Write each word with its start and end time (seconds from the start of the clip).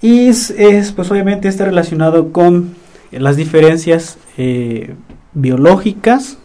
y 0.00 0.28
es, 0.28 0.50
es 0.50 0.92
pues 0.92 1.10
obviamente 1.10 1.48
está 1.48 1.64
relacionado 1.64 2.32
con 2.32 2.74
las 3.10 3.36
diferencias 3.36 4.18
eh, 4.36 4.94
biológicas 5.32 6.38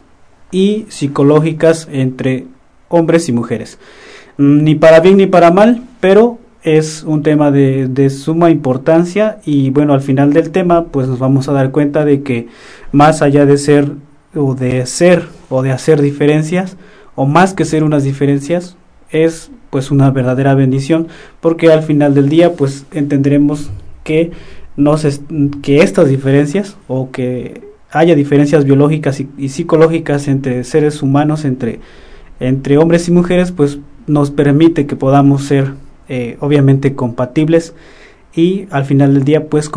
y 0.52 0.86
psicológicas 0.90 1.88
entre 1.92 2.46
hombres 2.88 3.28
y 3.28 3.34
mujeres. 3.34 3.80
Ni 4.38 4.76
para 4.76 5.00
bien 5.00 5.18
ni 5.18 5.28
para 5.28 5.52
mal, 5.52 5.82
pero 6.00 6.40
es 6.76 7.04
un 7.04 7.24
tema 7.24 7.50
de, 7.50 7.88
de, 7.88 8.10
suma 8.10 8.50
importancia 8.50 9.40
y 9.46 9.70
bueno, 9.70 9.94
al 9.94 10.02
final 10.02 10.34
del 10.34 10.50
tema 10.52 10.88
pues 10.88 11.08
nos 11.08 11.18
vamos 11.18 11.48
a 11.48 11.54
dar 11.54 11.72
cuenta 11.72 12.04
de 12.04 12.24
que 12.24 12.48
más 12.92 13.22
allá 13.22 13.46
de 13.46 13.58
ser 13.58 13.94
o 14.36 14.54
de 14.54 14.86
ser 14.86 15.24
o 15.50 15.62
de 15.62 15.72
hacer 15.72 16.02
diferencias 16.02 16.76
o 17.16 17.26
más 17.26 17.54
que 17.54 17.64
ser 17.64 17.86
unas 17.86 18.04
diferencias 18.04 18.76
es 19.12 19.50
pues 19.70 19.92
una 19.92 20.12
verdadera 20.12 20.56
bendición 20.56 21.08
porque 21.40 21.72
al 21.72 21.84
final 21.84 22.14
del 22.14 22.28
día 22.28 22.52
pues 22.52 22.86
entenderemos 22.92 23.70
que 24.04 24.32
no 24.76 24.98
se, 24.98 25.22
que 25.62 25.80
estas 25.80 26.10
diferencias 26.10 26.76
o 26.90 27.12
que 27.12 27.62
haya 27.92 28.14
diferencias 28.14 28.66
biológicas 28.66 29.22
y, 29.22 29.30
y 29.38 29.50
psicológicas 29.50 30.28
entre 30.28 30.66
seres 30.66 31.02
humanos 31.02 31.46
entre 31.46 31.80
entre 32.42 32.78
hombres 32.78 33.08
y 33.08 33.12
mujeres 33.12 33.54
pues 33.54 33.80
nos 34.06 34.32
permite 34.32 34.86
que 34.86 34.98
podamos 34.98 35.46
ser 35.46 35.72
eh, 36.10 36.38
obviamente 36.40 36.96
compatibles 36.96 37.74
y 38.34 38.68
al 38.72 38.86
final 38.86 39.14
del 39.14 39.24
día 39.24 39.50
pues 39.50 39.70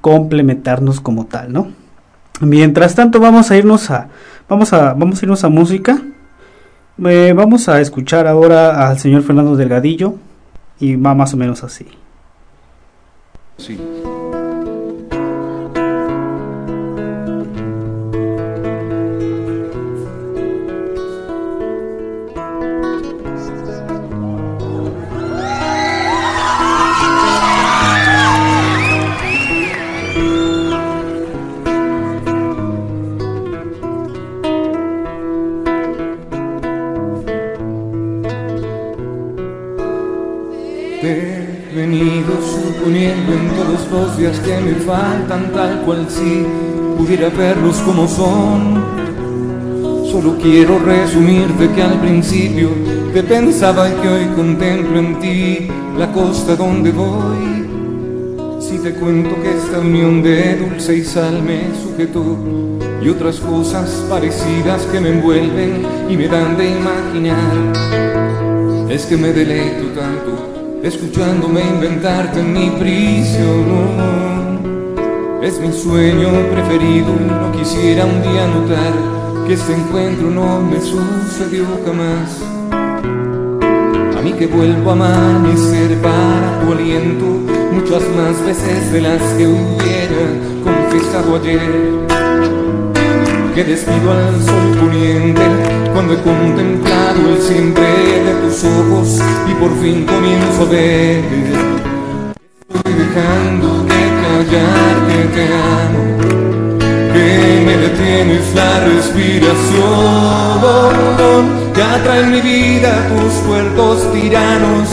complementarnos 0.00 1.00
como 1.00 1.26
tal, 1.26 1.52
¿no? 1.52 1.68
Mientras 2.40 2.94
tanto 2.94 3.20
vamos 3.20 3.50
a 3.50 3.56
irnos 3.56 3.90
a 3.90 4.08
vamos 4.48 4.72
a 4.72 4.94
vamos 4.94 5.20
a 5.20 5.24
irnos 5.24 5.44
a 5.44 5.48
música. 5.48 6.00
Eh, 7.04 7.32
vamos 7.36 7.68
a 7.68 7.80
escuchar 7.80 8.26
ahora 8.26 8.88
al 8.88 8.98
señor 8.98 9.22
Fernando 9.22 9.56
Delgadillo 9.56 10.14
y 10.80 10.96
va 10.96 11.14
más 11.14 11.34
o 11.34 11.36
menos 11.36 11.62
así. 11.62 11.86
Sí. 13.56 13.78
Cual 45.88 46.04
si 46.06 46.44
pudiera 46.98 47.30
verlos 47.30 47.78
como 47.78 48.06
son. 48.06 48.84
Solo 50.12 50.36
quiero 50.36 50.78
resumirte 50.80 51.70
que 51.74 51.82
al 51.82 51.98
principio 51.98 52.68
te 53.14 53.22
pensaba 53.22 53.88
y 53.88 53.92
que 53.92 54.08
hoy 54.08 54.26
contemplo 54.36 54.98
en 54.98 55.18
ti 55.18 55.66
la 55.96 56.12
costa 56.12 56.56
donde 56.56 56.90
voy. 56.90 57.64
Si 58.60 58.76
te 58.80 58.92
cuento 58.96 59.34
que 59.40 59.56
esta 59.56 59.80
unión 59.80 60.22
de 60.22 60.56
dulce 60.56 60.94
y 60.94 61.04
sal 61.04 61.42
me 61.42 61.62
sujetó 61.82 62.36
y 63.02 63.08
otras 63.08 63.40
cosas 63.40 63.88
parecidas 64.10 64.82
que 64.92 65.00
me 65.00 65.08
envuelven 65.08 65.86
y 66.10 66.18
me 66.18 66.28
dan 66.28 66.54
de 66.58 66.68
imaginar, 66.68 67.72
es 68.90 69.06
que 69.06 69.16
me 69.16 69.32
deleito 69.32 69.86
tanto 69.98 70.80
escuchándome 70.82 71.62
inventarte 71.62 72.40
en 72.40 72.52
mi 72.52 72.68
prisión. 72.78 74.47
Es 75.40 75.60
mi 75.60 75.72
sueño 75.72 76.30
preferido, 76.50 77.14
no 77.14 77.52
quisiera 77.52 78.04
un 78.04 78.20
día 78.22 78.46
notar 78.48 78.92
que 79.46 79.52
este 79.54 79.72
encuentro 79.72 80.30
no 80.30 80.60
me 80.60 80.80
sucedió 80.80 81.64
jamás. 81.86 82.42
A 84.18 84.20
mí 84.20 84.32
que 84.32 84.48
vuelvo 84.48 84.90
a 84.90 84.94
amanecer 84.94 85.96
para 86.02 86.60
tu 86.60 86.72
aliento, 86.72 87.24
muchas 87.72 88.02
más 88.16 88.44
veces 88.44 88.92
de 88.92 89.00
las 89.00 89.22
que 89.34 89.46
hubiera 89.46 90.26
confesado 90.64 91.36
ayer. 91.36 91.60
Que 93.54 93.62
despido 93.62 94.10
al 94.10 94.42
sol 94.42 94.76
poniente 94.80 95.42
cuando 95.92 96.14
he 96.14 96.22
contemplado 96.22 97.30
el 97.30 97.42
siempre 97.42 97.84
de 97.84 98.34
tus 98.42 98.64
ojos 98.64 99.20
y 99.48 99.54
por 99.54 99.70
fin 99.80 100.04
comienzo 100.04 100.62
a 100.62 100.70
ver 100.70 101.24
estoy 102.68 102.92
dejando 102.92 103.77
que 104.50 104.64
te 105.34 105.44
amo 105.84 106.02
que 107.12 107.28
me 107.66 107.74
detienes 107.76 108.54
la 108.54 108.80
respiración. 108.80 109.58
Que 111.74 111.82
atrae 111.82 112.24
mi 112.26 112.40
vida 112.40 112.90
tus 113.08 113.32
puertos 113.46 114.12
tiranos 114.12 114.88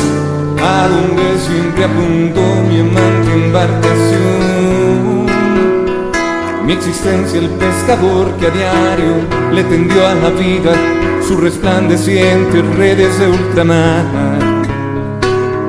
a 0.62 0.88
donde 0.88 1.40
siempre 1.40 1.86
apunto 1.86 2.42
mi 2.70 2.80
amante 2.80 3.34
embarcación 3.34 4.76
mi 6.66 6.74
existencia 6.74 7.40
el 7.40 7.50
pescador 7.50 8.36
que 8.38 8.48
a 8.48 8.50
diario 8.50 9.14
le 9.54 9.64
tendió 9.66 10.08
a 10.08 10.16
la 10.16 10.32
vida 10.32 10.74
su 11.22 11.38
resplandeciente 11.38 12.64
redes 12.76 13.20
de 13.20 13.28
ultramar, 13.28 14.04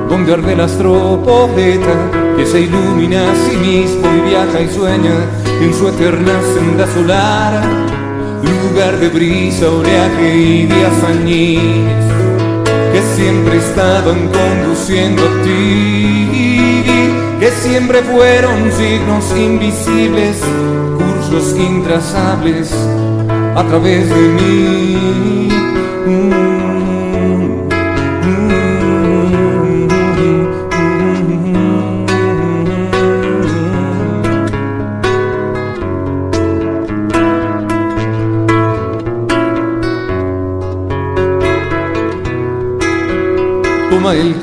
donde 0.09 0.33
arde 0.33 0.53
el 0.53 0.61
astropoeta 0.61 2.16
que 2.37 2.45
se 2.45 2.61
ilumina 2.61 3.31
a 3.31 3.35
sí 3.35 3.57
mismo 3.57 4.07
y 4.15 4.29
viaja 4.29 4.61
y 4.61 4.69
sueña 4.69 5.15
en 5.61 5.73
su 5.73 5.89
eterna 5.89 6.39
senda 6.53 6.87
solar, 6.93 7.63
lugar 8.71 8.97
de 8.99 9.09
brisa, 9.09 9.69
oleaje 9.69 10.37
y 10.37 10.65
días 10.67 11.03
añiles 11.03 12.05
que 12.93 13.01
siempre 13.15 13.57
estaban 13.57 14.29
conduciendo 14.29 15.23
a 15.23 15.43
ti, 15.43 16.29
que 17.39 17.51
siempre 17.51 18.01
fueron 18.03 18.71
signos 18.71 19.35
invisibles 19.35 20.41
los 21.31 21.55
intrazables 21.57 22.71
a 23.55 23.63
través 23.67 24.09
de 24.09 24.15
mí. 24.15 25.36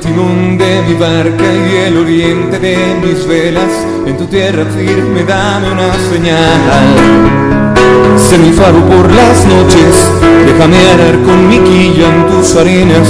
Timón 0.05 0.57
de 0.57 0.83
mi 0.87 0.93
barca 0.93 1.43
y 1.43 1.75
el 1.87 1.97
oriente 1.97 2.59
de 2.59 2.77
mis 3.01 3.27
velas 3.27 3.71
en 4.05 4.15
tu 4.17 4.25
tierra 4.25 4.63
firme 4.65 5.23
dame 5.23 5.71
una 5.71 5.93
señal. 6.11 6.61
Sé 8.17 8.37
mi 8.37 8.51
faro 8.51 8.79
por 8.85 9.11
las 9.11 9.45
noches, 9.45 9.95
Déjame 10.45 10.77
arar 10.91 11.17
con 11.25 11.49
mi 11.49 11.57
quilla 11.57 12.07
en 12.07 12.27
tus 12.27 12.55
arenas, 12.55 13.07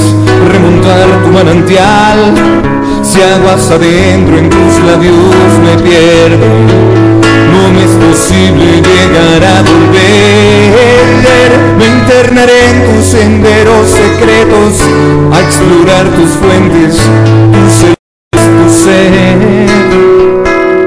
remontar 0.51 1.07
tu 1.23 1.31
manantial. 1.31 2.33
Si 3.03 3.21
aguas 3.21 3.69
adentro 3.69 4.37
en 4.37 4.49
tus 4.49 4.73
labios 4.87 5.51
me 5.65 5.75
pierdo, 5.83 6.47
es 7.83 7.91
posible 7.91 8.81
llegar 8.81 9.43
a 9.43 9.61
volver. 9.61 10.85
Me 11.77 11.85
internaré 11.85 12.69
en 12.69 12.95
tus 12.95 13.05
senderos 13.05 13.87
secretos, 13.89 14.81
a 15.33 15.41
explorar 15.41 16.05
tus 16.15 16.29
fuentes, 16.31 16.95
tus 16.95 17.95
tu 18.31 18.69
ser. 18.83 19.85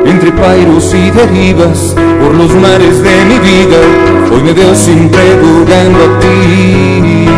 Entre 0.06 0.32
pairos 0.32 0.94
y 0.94 1.11
derivas, 1.11 1.94
por 2.23 2.35
los 2.35 2.55
mares 2.55 3.02
de 3.02 3.25
mi 3.26 3.38
vida, 3.38 3.79
hoy 4.32 4.43
me 4.43 4.52
veo 4.52 4.75
siempre 4.75 5.20
jugando 5.41 5.99
a 5.99 6.20
ti. 6.20 7.29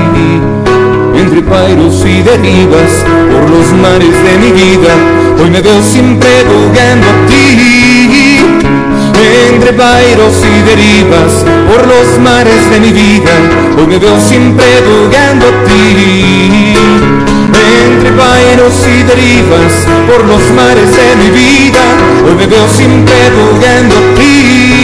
Entre 1.19 1.43
pairos 1.43 2.05
y 2.07 2.23
derivas, 2.23 2.93
por 3.33 3.51
los 3.51 3.73
mares 3.83 4.15
de 4.25 4.39
mi 4.39 4.53
vida, 4.53 4.95
hoy 5.43 5.51
me 5.51 5.61
veo 5.61 5.83
siempre 5.83 6.31
jugando 6.49 7.07
a 7.09 7.27
ti. 7.27 8.10
Entre 9.21 9.73
pairos 9.75 10.35
y 10.43 10.63
derivas, 10.63 11.45
por 11.69 11.87
los 11.87 12.19
mares 12.19 12.71
de 12.71 12.81
mi 12.81 12.91
vida, 12.91 13.33
hoy 13.77 13.87
me 13.87 13.99
veo 13.99 14.19
siempre 14.19 14.65
jugando 14.89 15.47
a 15.47 15.65
ti. 15.65 16.75
Entre 17.85 18.11
vainos 18.13 18.75
y 18.87 19.03
derivas 19.03 19.73
por 20.09 20.25
los 20.25 20.43
mares 20.57 20.91
de 20.97 21.17
mi 21.23 21.31
vida, 21.31 21.83
hoy 22.27 22.35
me 22.35 22.47
veo 22.47 22.67
siempre 22.69 23.15
jugando 23.37 23.95
a 23.95 24.15
ti. 24.15 24.80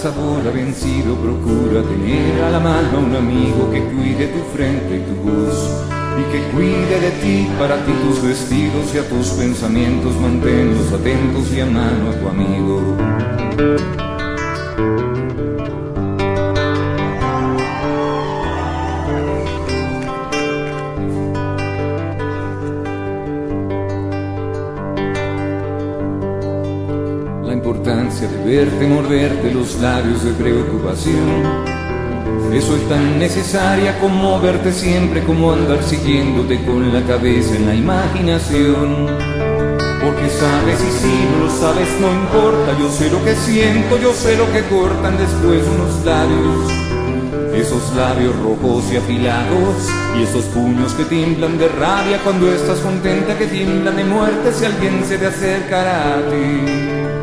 Sabor 0.00 0.40
ha 0.46 0.50
vencido, 0.50 1.14
procura 1.14 1.82
tener 1.82 2.42
a 2.42 2.50
la 2.50 2.58
mano 2.58 3.00
un 3.00 3.14
amigo 3.14 3.70
que 3.70 3.84
cuide 3.84 4.28
tu 4.28 4.40
frente 4.56 4.96
y 4.96 5.00
tu 5.00 5.14
voz 5.28 5.84
y 6.18 6.32
que 6.32 6.42
cuide 6.54 7.00
de 7.00 7.10
ti, 7.22 7.48
para 7.58 7.76
ti 7.84 7.92
tus 8.06 8.22
vestidos 8.22 8.94
y 8.94 8.98
a 8.98 9.06
tus 9.06 9.28
pensamientos 9.32 10.16
manténlos 10.18 10.90
atentos 10.92 11.52
y 11.52 11.60
a 11.60 11.66
mano 11.66 12.10
a 12.10 12.18
tu 12.18 12.28
amigo. 12.28 13.99
Morderte 28.66 29.54
los 29.54 29.80
labios 29.80 30.24
de 30.24 30.32
preocupación 30.32 31.80
es 32.52 32.68
hoy 32.68 32.80
tan 32.88 33.18
necesaria 33.18 33.98
como 34.00 34.40
verte 34.40 34.72
siempre, 34.72 35.22
como 35.22 35.52
andar 35.52 35.82
siguiéndote 35.84 36.64
con 36.64 36.92
la 36.92 37.00
cabeza 37.02 37.54
en 37.54 37.66
la 37.66 37.74
imaginación. 37.74 39.06
Porque 40.02 40.28
sabes 40.30 40.80
y 40.80 40.98
si 40.98 41.26
no 41.30 41.44
lo 41.44 41.50
sabes 41.50 41.88
no 42.00 42.10
importa, 42.12 42.76
yo 42.78 42.90
sé 42.90 43.10
lo 43.10 43.24
que 43.24 43.34
siento, 43.36 43.98
yo 43.98 44.12
sé 44.12 44.36
lo 44.36 44.50
que 44.52 44.62
cortan 44.64 45.16
después 45.16 45.62
unos 45.74 46.04
labios. 46.04 46.72
Esos 47.54 47.94
labios 47.94 48.34
rojos 48.40 48.84
y 48.92 48.96
afilados 48.96 49.88
y 50.18 50.22
esos 50.22 50.44
puños 50.46 50.92
que 50.94 51.04
tiemblan 51.04 51.58
de 51.58 51.68
rabia 51.68 52.18
cuando 52.24 52.50
estás 52.50 52.78
contenta 52.80 53.38
que 53.38 53.46
tiemblan 53.46 53.96
de 53.96 54.04
muerte 54.04 54.52
si 54.52 54.64
alguien 54.64 55.04
se 55.06 55.18
te 55.18 55.26
acercará 55.26 56.14
a 56.14 56.30
ti. 56.30 57.19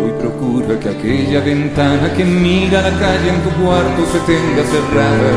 Hoy 0.00 0.12
procura 0.20 0.78
que 0.80 0.88
aquella 0.88 1.40
ventana 1.40 2.12
que 2.14 2.24
mira 2.24 2.82
la 2.82 2.98
calle 2.98 3.28
en 3.30 3.42
tu 3.42 3.50
cuarto 3.62 4.04
se 4.12 4.18
tenga 4.20 4.62
cerrada, 4.64 5.32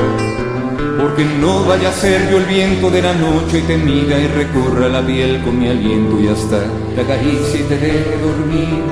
porque 1.02 1.26
no 1.26 1.64
vaya 1.66 1.90
a 1.90 1.94
ser 1.94 2.30
yo 2.30 2.38
el 2.38 2.46
viento 2.46 2.90
de 2.90 3.02
la 3.02 3.14
noche 3.14 3.60
y 3.60 3.62
te 3.62 3.78
mira 3.78 4.20
y 4.20 4.28
recorra 4.28 4.88
la 4.90 5.06
piel 5.06 5.42
con 5.44 5.60
mi 5.60 5.70
aliento 5.70 6.20
y 6.20 6.28
hasta 6.28 6.64
te 6.96 7.02
acaricie 7.02 7.62
y 7.62 7.64
te 7.64 7.78
deje 7.78 8.18
dormir. 8.22 8.84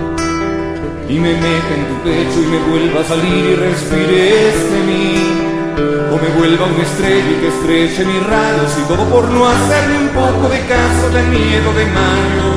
Y 1.07 1.19
me 1.19 1.33
meta 1.33 1.71
en 1.77 1.85
tu 1.87 1.95
pecho 2.03 2.41
y 2.41 2.47
me 2.47 2.59
vuelva 2.69 3.01
a 3.01 3.03
salir 3.03 3.45
y 3.45 3.55
respires 3.55 4.71
de 4.71 4.79
mí. 4.87 5.44
O 5.75 6.17
me 6.17 6.29
vuelva 6.37 6.65
una 6.65 6.83
estrella 6.83 7.31
y 7.31 7.41
que 7.41 7.47
estreche 7.49 8.05
mis 8.05 8.23
rayos 8.23 8.71
y 8.79 8.87
todo 8.87 9.03
por 9.09 9.27
no 9.29 9.47
hacerme 9.47 9.97
un 9.99 10.09
poco 10.09 10.47
de 10.49 10.59
caso 10.67 11.09
de 11.11 11.21
miedo 11.23 11.73
de 11.73 11.85
mayo 11.85 12.49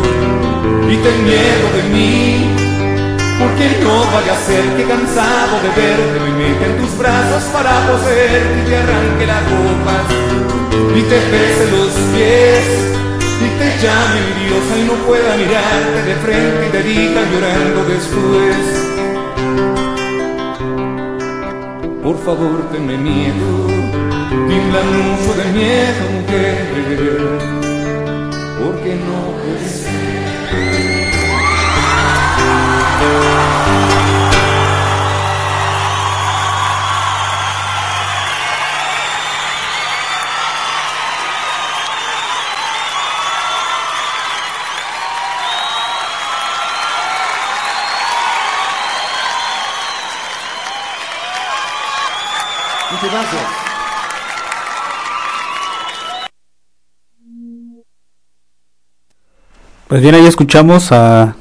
y 0.89 0.97
ten 0.97 1.25
miedo 1.25 1.67
de 1.75 1.83
mí. 1.91 2.55
Porque 3.39 3.79
no 3.83 4.05
vaya 4.15 4.35
a 4.35 4.47
ser 4.47 4.65
que 4.77 4.85
cansado 4.85 5.55
de 5.63 5.71
verte 5.81 6.21
me 6.21 6.31
meta 6.39 6.67
en 6.67 6.77
tus 6.79 6.99
brazos 6.99 7.43
para 7.53 7.87
poseerte 7.87 8.63
y 8.63 8.69
te 8.69 8.77
arranque 8.77 9.27
las 9.27 9.43
ropas 9.51 10.07
y 10.95 11.03
te 11.03 11.19
pese 11.31 11.71
los 11.71 11.93
pies 12.15 12.99
y 13.39 13.49
te 13.59 13.69
llame 13.83 14.21
diosa 14.43 14.79
y 14.79 14.85
no 14.85 14.95
pueda 15.07 15.37
mirarte 15.37 16.03
de 16.03 16.15
frente 16.17 16.67
y 16.67 16.71
te 16.71 16.83
diga 16.83 17.23
llorando 17.31 17.85
después. 17.85 18.88
Por 22.09 22.17
favor, 22.25 22.63
tenme 22.73 22.97
miedo, 22.97 23.67
tiembla 24.49 24.83
mucho 24.83 25.35
de 25.35 25.45
miedo, 25.53 26.11
mujer, 26.15 26.57
porque 28.59 28.95
no 28.95 29.19
puede 29.43 29.69
ser. 29.69 29.99
Pues 59.89 60.01
bien, 60.03 60.15
ahí 60.15 60.27
escuchamos 60.27 60.93
a, 60.93 61.35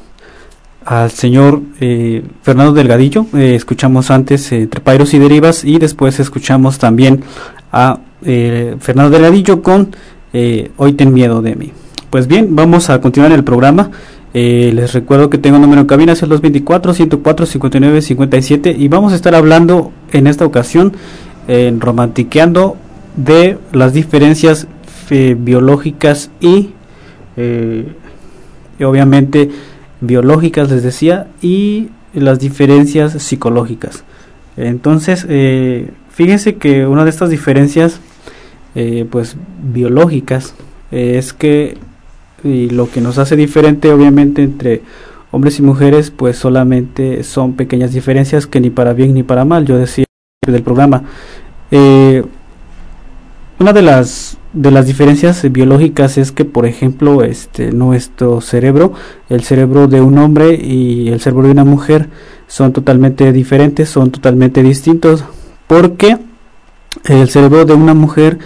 al 0.86 1.12
señor 1.12 1.62
eh, 1.82 2.24
Fernando 2.44 2.72
Delgadillo, 2.72 3.26
eh, 3.36 3.56
escuchamos 3.56 4.10
antes 4.10 4.50
eh, 4.54 4.68
Trepairos 4.68 5.14
y 5.14 5.20
Derivas 5.20 5.66
y 5.66 5.80
después 5.80 6.18
escuchamos 6.22 6.80
también 6.80 7.26
a 7.74 8.00
eh, 8.24 8.78
Fernando 8.80 9.12
Delgadillo 9.12 9.62
con 9.62 9.94
Hoy 10.78 10.94
ten 10.94 11.14
miedo 11.14 11.42
de 11.42 11.56
mí. 11.56 11.72
Pues 12.12 12.28
bien, 12.28 12.56
vamos 12.56 12.92
a 12.92 13.02
continuar 13.02 13.32
el 13.32 13.44
programa. 13.44 13.90
les 14.34 14.94
recuerdo 14.94 15.32
que 15.32 15.40
tengo 15.40 15.56
un 15.56 15.64
número 15.64 15.82
en 15.82 15.88
cabina, 15.88 16.14
es 16.14 16.22
el 16.22 16.30
224-104-59-57 16.30 18.76
y 18.78 18.88
vamos 18.88 19.14
a 19.14 19.16
estar 19.16 19.34
hablando 19.34 19.92
en 20.12 20.28
esta 20.28 20.46
ocasión 20.46 20.94
en 21.48 21.80
romantiqueando 21.80 22.78
de 23.16 23.58
las 23.72 23.94
diferencias 23.94 24.68
biológicas 25.10 26.30
y, 26.42 26.72
eh, 27.38 27.86
obviamente 28.84 29.50
biológicas 30.02 30.70
les 30.70 30.84
decía 30.84 31.28
y 31.42 31.90
las 32.14 32.40
diferencias 32.40 33.14
psicológicas. 33.24 34.04
Entonces 34.58 35.26
eh, 35.30 35.90
fíjense 36.10 36.56
que 36.56 36.86
una 36.86 37.04
de 37.04 37.10
estas 37.10 37.30
diferencias 37.30 38.00
eh, 38.76 39.06
pues 39.10 39.38
biológicas 39.64 40.56
es 40.92 41.34
que 41.34 41.78
y 42.44 42.70
lo 42.70 42.90
que 42.90 43.02
nos 43.02 43.18
hace 43.18 43.36
diferente 43.36 43.92
obviamente 43.92 44.44
entre 44.44 44.82
hombres 45.32 45.58
y 45.60 45.64
mujeres 45.64 46.12
pues 46.12 46.38
solamente 46.38 47.24
son 47.24 47.54
pequeñas 47.54 47.94
diferencias 47.94 48.46
que 48.46 48.60
ni 48.60 48.70
para 48.70 48.94
bien 48.94 49.14
ni 49.14 49.24
para 49.24 49.46
mal. 49.46 49.66
Yo 49.66 49.78
decía 49.78 50.07
del 50.52 50.64
programa. 50.64 51.04
Eh, 51.72 52.24
una 53.60 53.74
de 53.74 53.82
las 53.82 54.38
de 54.54 54.72
las 54.72 54.88
diferencias 54.88 55.52
biológicas 55.52 56.18
es 56.18 56.32
que 56.32 56.46
por 56.46 56.66
ejemplo 56.66 57.24
este 57.24 57.72
nuestro 57.72 58.42
cerebro 58.42 58.94
el 59.30 59.44
cerebro 59.44 59.88
de 59.88 60.02
un 60.02 60.18
hombre 60.18 60.56
y 60.56 61.10
el 61.10 61.20
cerebro 61.20 61.46
de 61.46 61.52
una 61.52 61.66
mujer 61.66 62.10
son 62.48 62.72
totalmente 62.72 63.32
diferentes 63.34 63.90
son 63.90 64.12
totalmente 64.12 64.64
distintos 64.64 65.26
porque 65.68 66.18
el 67.06 67.30
cerebro 67.30 67.66
de 67.66 67.74
una 67.74 67.94
mujer 67.94 68.40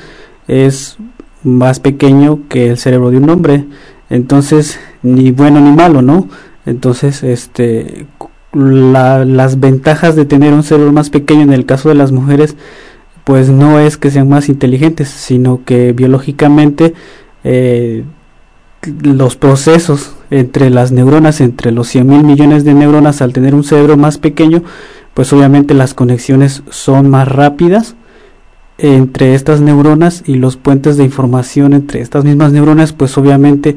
es 0.47 0.97
más 1.43 1.79
pequeño 1.79 2.41
que 2.49 2.71
el 2.71 2.77
cerebro 2.77 3.09
de 3.09 3.17
un 3.17 3.29
hombre. 3.29 3.65
Entonces 4.09 4.79
ni 5.03 5.31
bueno 5.31 5.59
ni 5.59 5.71
malo 5.71 6.01
no 6.01 6.27
entonces 6.65 7.23
este 7.23 8.05
las 8.53 9.59
ventajas 9.59 10.15
de 10.15 10.25
tener 10.25 10.53
un 10.53 10.63
cerebro 10.63 10.91
más 10.91 11.09
pequeño 11.09 11.41
en 11.41 11.53
el 11.53 11.65
caso 11.65 11.89
de 11.89 11.95
las 11.95 12.11
mujeres 12.11 12.55
pues 13.23 13.49
no 13.49 13.79
es 13.79 13.97
que 13.97 14.11
sean 14.11 14.29
más 14.29 14.49
inteligentes, 14.49 15.09
sino 15.09 15.63
que 15.63 15.93
biológicamente 15.93 16.93
eh, 17.43 18.03
los 19.03 19.35
procesos 19.35 20.15
entre 20.31 20.69
las 20.69 20.91
neuronas, 20.91 21.39
entre 21.41 21.71
los 21.71 21.87
100 21.87 22.07
mil 22.07 22.23
millones 22.23 22.63
de 22.63 22.73
neuronas, 22.73 23.21
al 23.21 23.33
tener 23.33 23.53
un 23.53 23.63
cerebro 23.63 23.95
más 23.95 24.17
pequeño, 24.17 24.63
pues 25.13 25.31
obviamente 25.33 25.73
las 25.73 25.93
conexiones 25.93 26.63
son 26.69 27.09
más 27.09 27.27
rápidas 27.27 27.95
entre 28.77 29.35
estas 29.35 29.61
neuronas 29.61 30.23
y 30.25 30.35
los 30.35 30.57
puentes 30.57 30.97
de 30.97 31.03
información 31.03 31.73
entre 31.73 32.01
estas 32.01 32.23
mismas 32.23 32.51
neuronas, 32.51 32.93
pues 32.93 33.15
obviamente 33.17 33.75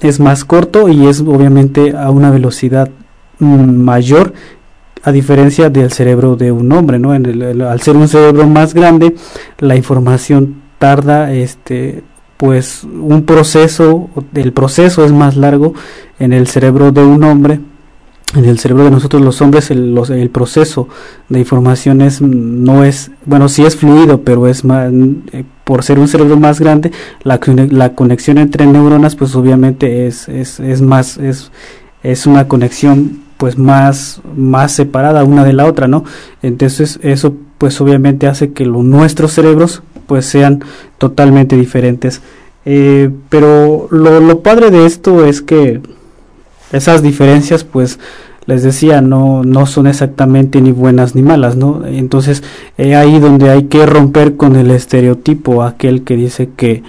es 0.00 0.20
más 0.20 0.44
corto 0.44 0.88
y 0.88 1.08
es 1.08 1.20
obviamente 1.20 1.96
a 1.96 2.10
una 2.10 2.30
velocidad 2.30 2.90
mayor 3.40 4.32
a 5.02 5.12
diferencia 5.12 5.70
del 5.70 5.92
cerebro 5.92 6.36
de 6.36 6.52
un 6.52 6.70
hombre, 6.72 6.98
¿no? 6.98 7.14
En 7.14 7.26
el, 7.26 7.62
al 7.62 7.80
ser 7.80 7.96
un 7.96 8.08
cerebro 8.08 8.46
más 8.46 8.74
grande, 8.74 9.14
la 9.58 9.76
información 9.76 10.62
tarda, 10.78 11.32
este, 11.32 12.02
pues 12.36 12.84
un 12.84 13.24
proceso, 13.24 14.10
el 14.34 14.52
proceso 14.52 15.04
es 15.04 15.12
más 15.12 15.36
largo 15.36 15.74
en 16.18 16.32
el 16.32 16.46
cerebro 16.46 16.92
de 16.92 17.02
un 17.04 17.22
hombre. 17.24 17.60
En 18.34 18.44
el 18.44 18.60
cerebro 18.60 18.84
de 18.84 18.92
nosotros 18.92 19.20
los 19.22 19.42
hombres 19.42 19.72
el, 19.72 20.30
proceso 20.32 20.88
de 21.28 21.40
información 21.40 22.00
es, 22.00 22.22
no 22.22 22.84
es, 22.84 23.10
bueno, 23.26 23.48
sí 23.48 23.64
es 23.64 23.74
fluido, 23.74 24.20
pero 24.22 24.46
es 24.46 24.64
más, 24.64 24.92
por 25.64 25.82
ser 25.82 25.98
un 25.98 26.06
cerebro 26.06 26.36
más 26.36 26.60
grande, 26.60 26.92
la, 27.24 27.40
la 27.70 27.94
conexión 27.96 28.38
entre 28.38 28.66
neuronas 28.66 29.16
pues 29.16 29.34
obviamente 29.34 30.06
es, 30.06 30.28
es, 30.28 30.60
es 30.60 30.80
más, 30.80 31.18
es, 31.18 31.50
es 32.04 32.24
una 32.24 32.46
conexión 32.46 33.18
pues 33.40 33.56
más, 33.56 34.20
más 34.36 34.70
separada 34.70 35.24
una 35.24 35.46
de 35.46 35.54
la 35.54 35.64
otra, 35.64 35.88
¿no? 35.88 36.04
Entonces 36.42 37.00
eso 37.02 37.32
pues 37.56 37.80
obviamente 37.80 38.26
hace 38.26 38.52
que 38.52 38.66
los, 38.66 38.84
nuestros 38.84 39.32
cerebros 39.32 39.82
pues 40.06 40.26
sean 40.26 40.62
totalmente 40.98 41.56
diferentes. 41.56 42.20
Eh, 42.66 43.08
pero 43.30 43.88
lo, 43.90 44.20
lo 44.20 44.40
padre 44.40 44.70
de 44.70 44.84
esto 44.84 45.24
es 45.24 45.40
que 45.40 45.80
esas 46.70 47.02
diferencias 47.02 47.64
pues 47.64 47.98
les 48.44 48.62
decía 48.62 49.00
no 49.00 49.42
no 49.42 49.64
son 49.64 49.86
exactamente 49.86 50.60
ni 50.60 50.72
buenas 50.72 51.14
ni 51.14 51.22
malas 51.22 51.56
no 51.56 51.86
entonces 51.86 52.42
es 52.76 52.94
ahí 52.94 53.18
donde 53.18 53.48
hay 53.50 53.64
que 53.64 53.86
romper 53.86 54.36
con 54.36 54.56
el 54.56 54.70
estereotipo 54.70 55.62
aquel 55.62 56.02
que 56.04 56.16
dice 56.16 56.50
que 56.56 56.82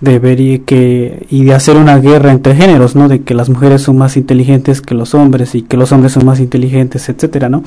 debería 0.00 0.60
que 0.60 1.26
y 1.28 1.44
de 1.44 1.54
hacer 1.54 1.76
una 1.76 1.98
guerra 1.98 2.30
entre 2.30 2.54
géneros, 2.54 2.94
¿no? 2.94 3.08
De 3.08 3.22
que 3.22 3.34
las 3.34 3.48
mujeres 3.48 3.82
son 3.82 3.98
más 3.98 4.16
inteligentes 4.16 4.80
que 4.80 4.94
los 4.94 5.14
hombres 5.14 5.54
y 5.54 5.62
que 5.62 5.76
los 5.76 5.92
hombres 5.92 6.12
son 6.12 6.24
más 6.24 6.40
inteligentes, 6.40 7.08
etcétera, 7.08 7.48
¿no? 7.48 7.62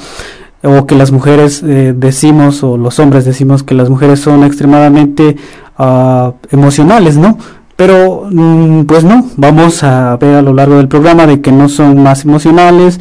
O 0.64 0.86
que 0.86 0.96
las 0.96 1.12
mujeres 1.12 1.64
eh, 1.64 1.94
decimos 1.96 2.64
o 2.64 2.78
los 2.78 3.00
hombres 3.00 3.26
decimos 3.26 3.64
que 3.64 3.74
las 3.76 3.90
mujeres 3.90 4.20
son 4.20 4.44
extremadamente 4.44 5.36
uh, 5.80 6.34
emocionales, 6.52 7.18
¿no? 7.18 7.38
Pero 7.76 8.28
mm, 8.32 8.84
pues 8.84 9.04
no, 9.04 9.26
vamos 9.38 9.84
a 9.84 10.16
ver 10.18 10.36
a 10.36 10.42
lo 10.42 10.54
largo 10.54 10.78
del 10.78 10.88
programa 10.88 11.26
de 11.26 11.42
que 11.42 11.52
no 11.52 11.68
son 11.68 12.02
más 12.02 12.24
emocionales 12.24 13.00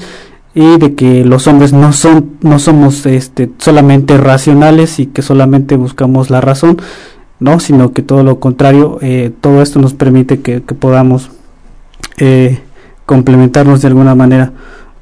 y 0.54 0.78
de 0.78 0.94
que 0.94 1.25
los 1.25 1.46
hombres 1.46 1.72
no 1.72 1.92
son 1.92 2.38
no 2.40 2.58
somos 2.58 3.06
este 3.06 3.50
solamente 3.58 4.16
racionales 4.18 4.99
y 4.99 5.06
que 5.06 5.22
solamente 5.22 5.76
buscamos 5.76 6.30
la 6.30 6.40
razón, 6.40 6.78
¿no? 7.40 7.59
sino 7.59 7.92
que 7.92 8.02
todo 8.02 8.23
lo 8.23 8.38
contrario, 8.38 8.99
eh, 9.00 9.32
todo 9.40 9.62
esto 9.62 9.80
nos 9.80 9.94
permite 9.94 10.40
que, 10.40 10.61
podamos 10.61 11.30
eh, 12.18 12.61
complementarnos 13.06 13.82
de 13.82 13.88
alguna 13.88 14.14
manera. 14.14 14.52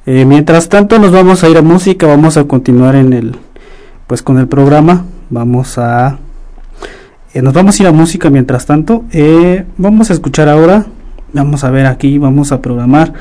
Eh, 0.05 0.25
mientras 0.25 0.69
tanto 0.69 0.97
nos 0.97 1.11
vamos 1.11 1.43
a 1.43 1.49
ir 1.49 1.57
a 1.57 1.61
música, 1.61 2.07
vamos 2.07 2.37
a 2.37 2.45
continuar 2.45 2.95
en 2.95 3.13
el 3.13 3.35
pues 4.07 4.23
con 4.23 4.39
el 4.39 4.47
programa, 4.47 5.05
vamos 5.29 5.77
a 5.77 6.17
nos 7.35 7.53
vamos 7.53 7.79
a 7.79 7.83
ir 7.83 7.87
a 7.87 7.91
música 7.91 8.31
mientras 8.31 8.65
tanto, 8.65 9.03
vamos 9.77 10.09
a 10.09 10.13
escuchar 10.13 10.49
ahora, 10.49 10.87
vamos 11.31 11.63
a 11.63 11.69
ver 11.69 11.85
aquí, 11.85 12.17
vamos 12.17 12.51
a 12.51 12.59
programar, 12.59 13.13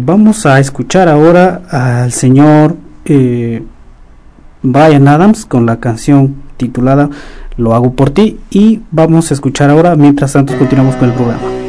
vamos 0.00 0.46
a 0.46 0.58
escuchar 0.58 1.06
ahora 1.06 1.60
al 1.70 2.12
señor 2.12 2.76
Brian 4.62 5.06
Adams 5.06 5.44
con 5.44 5.66
la 5.66 5.80
canción 5.80 6.36
titulada 6.56 7.10
lo 7.60 7.74
hago 7.74 7.92
por 7.92 8.10
ti 8.10 8.38
y 8.50 8.80
vamos 8.90 9.30
a 9.30 9.34
escuchar 9.34 9.70
ahora, 9.70 9.94
mientras 9.94 10.32
tanto 10.32 10.56
continuamos 10.58 10.96
con 10.96 11.10
el 11.10 11.14
programa. 11.14 11.59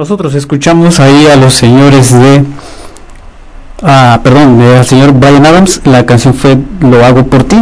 Nosotros 0.00 0.34
escuchamos 0.34 0.98
ahí 0.98 1.26
a 1.26 1.36
los 1.36 1.52
señores 1.52 2.10
de... 2.10 2.42
Ah, 3.82 4.18
perdón, 4.22 4.58
al 4.58 4.86
señor 4.86 5.12
Brian 5.12 5.44
Adams, 5.44 5.82
la 5.84 6.06
canción 6.06 6.32
fue 6.32 6.56
Lo 6.80 7.04
hago 7.04 7.26
por 7.26 7.44
ti. 7.44 7.58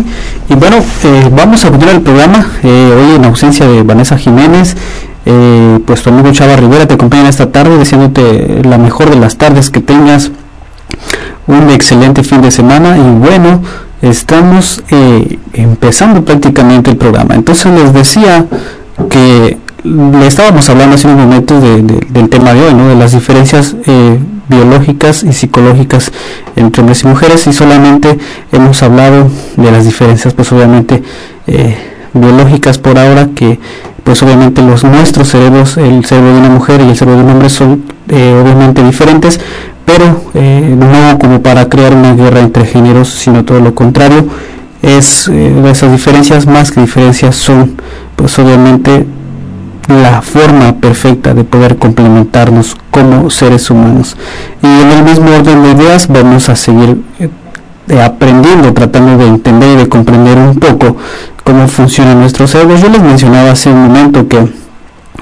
Y 0.49 0.55
bueno, 0.55 0.77
eh, 0.77 1.31
vamos 1.33 1.65
a 1.65 1.71
continuar 1.71 1.97
el 1.97 2.03
programa. 2.03 2.47
Eh, 2.63 2.95
hoy 2.97 3.17
en 3.17 3.25
ausencia 3.25 3.67
de 3.67 3.83
Vanessa 3.83 4.17
Jiménez, 4.17 4.77
eh, 5.27 5.81
pues 5.85 6.05
tu 6.05 6.11
amigo 6.11 6.31
Chava 6.31 6.55
Rivera 6.55 6.87
te 6.87 6.95
acompaña 6.95 7.29
esta 7.29 7.51
tarde, 7.51 7.77
deseándote 7.77 8.63
la 8.63 8.79
mejor 8.79 9.11
de 9.11 9.17
las 9.17 9.37
tardes, 9.37 9.69
que 9.71 9.81
tengas 9.81 10.31
un 11.49 11.71
excelente 11.71 12.23
fin 12.23 12.41
de 12.41 12.53
semana. 12.53 12.97
Y 12.99 13.19
bueno, 13.19 13.63
estamos 14.01 14.81
empezando 15.55 16.25
prácticamente 16.25 16.89
el 16.89 16.99
programa. 16.99 17.35
Entonces 17.35 17.73
les 17.73 17.93
decía 17.93 18.47
que 19.11 19.59
le 19.85 20.27
estábamos 20.27 20.69
hablando 20.69 20.97
hace 20.97 21.07
unos 21.07 21.27
momentos 21.27 21.63
del 21.63 22.29
tema 22.29 22.53
de 22.53 22.63
hoy, 22.63 22.75
de 22.75 22.97
las 22.97 23.13
diferencias 23.13 23.77
eh, 23.87 24.19
biológicas 24.49 25.23
y 25.23 25.33
psicológicas 25.33 26.11
entre 26.57 26.81
hombres 26.81 27.03
y 27.05 27.07
mujeres 27.07 27.47
y 27.47 27.53
solamente 27.53 28.19
hemos 28.51 28.83
hablado 28.83 29.31
de 29.57 29.71
las 29.71 29.85
diferencias 29.85 30.35
pues 30.35 30.51
obviamente 30.53 31.03
eh, 31.47 31.77
biológicas 32.13 32.79
por 32.79 32.99
ahora 32.99 33.29
que 33.35 33.61
pues 34.03 34.23
obviamente 34.23 34.63
los 34.63 34.85
nuestros 34.85 35.29
cerebros, 35.29 35.77
el 35.77 36.05
cerebro 36.05 36.33
de 36.33 36.41
una 36.41 36.49
mujer 36.49 36.81
y 36.81 36.89
el 36.89 36.97
cerebro 36.97 37.19
de 37.19 37.25
un 37.25 37.31
hombre 37.31 37.51
son 37.51 37.85
eh, 38.09 38.41
obviamente 38.43 38.83
diferentes, 38.83 39.39
pero 39.85 40.23
no 40.35 41.19
como 41.19 41.41
para 41.43 41.69
crear 41.69 41.95
una 41.95 42.15
guerra 42.15 42.41
entre 42.41 42.67
géneros, 42.67 43.09
sino 43.09 43.45
todo 43.45 43.61
lo 43.61 43.75
contrario. 43.75 44.27
Es 44.83 45.29
esas 45.29 45.93
diferencias 45.93 46.47
más 46.47 46.71
que 46.71 46.81
diferencias 46.81 47.37
son 47.37 47.77
pues 48.17 48.39
obviamente 48.39 49.07
la 49.89 50.21
forma 50.23 50.77
perfecta 50.77 51.35
de 51.35 51.45
poder 51.45 51.77
complementarnos 51.77 52.77
como 52.91 53.31
seres 53.31 53.71
humanos. 53.71 54.17
Y 54.63 54.67
en 54.67 54.91
el 54.91 55.03
mismo 55.03 55.31
orden 55.31 55.63
de 55.63 55.71
ideas 55.73 56.09
vamos 56.09 56.49
a 56.49 56.57
seguir 56.57 57.03
eh, 57.19 58.03
aprendiendo, 58.03 58.73
tratando 58.75 59.17
de 59.17 59.27
entender 59.27 59.75
y 59.75 59.77
de 59.77 59.89
comprender 59.89 60.37
un 60.37 60.57
poco 60.57 60.97
cómo 61.43 61.67
funciona 61.69 62.15
nuestro 62.15 62.47
cerebro. 62.47 62.77
Yo 62.77 62.89
les 62.91 63.03
mencionaba 63.03 63.53
hace 63.53 63.71
un 63.71 63.87
momento 63.87 64.29
que 64.29 64.47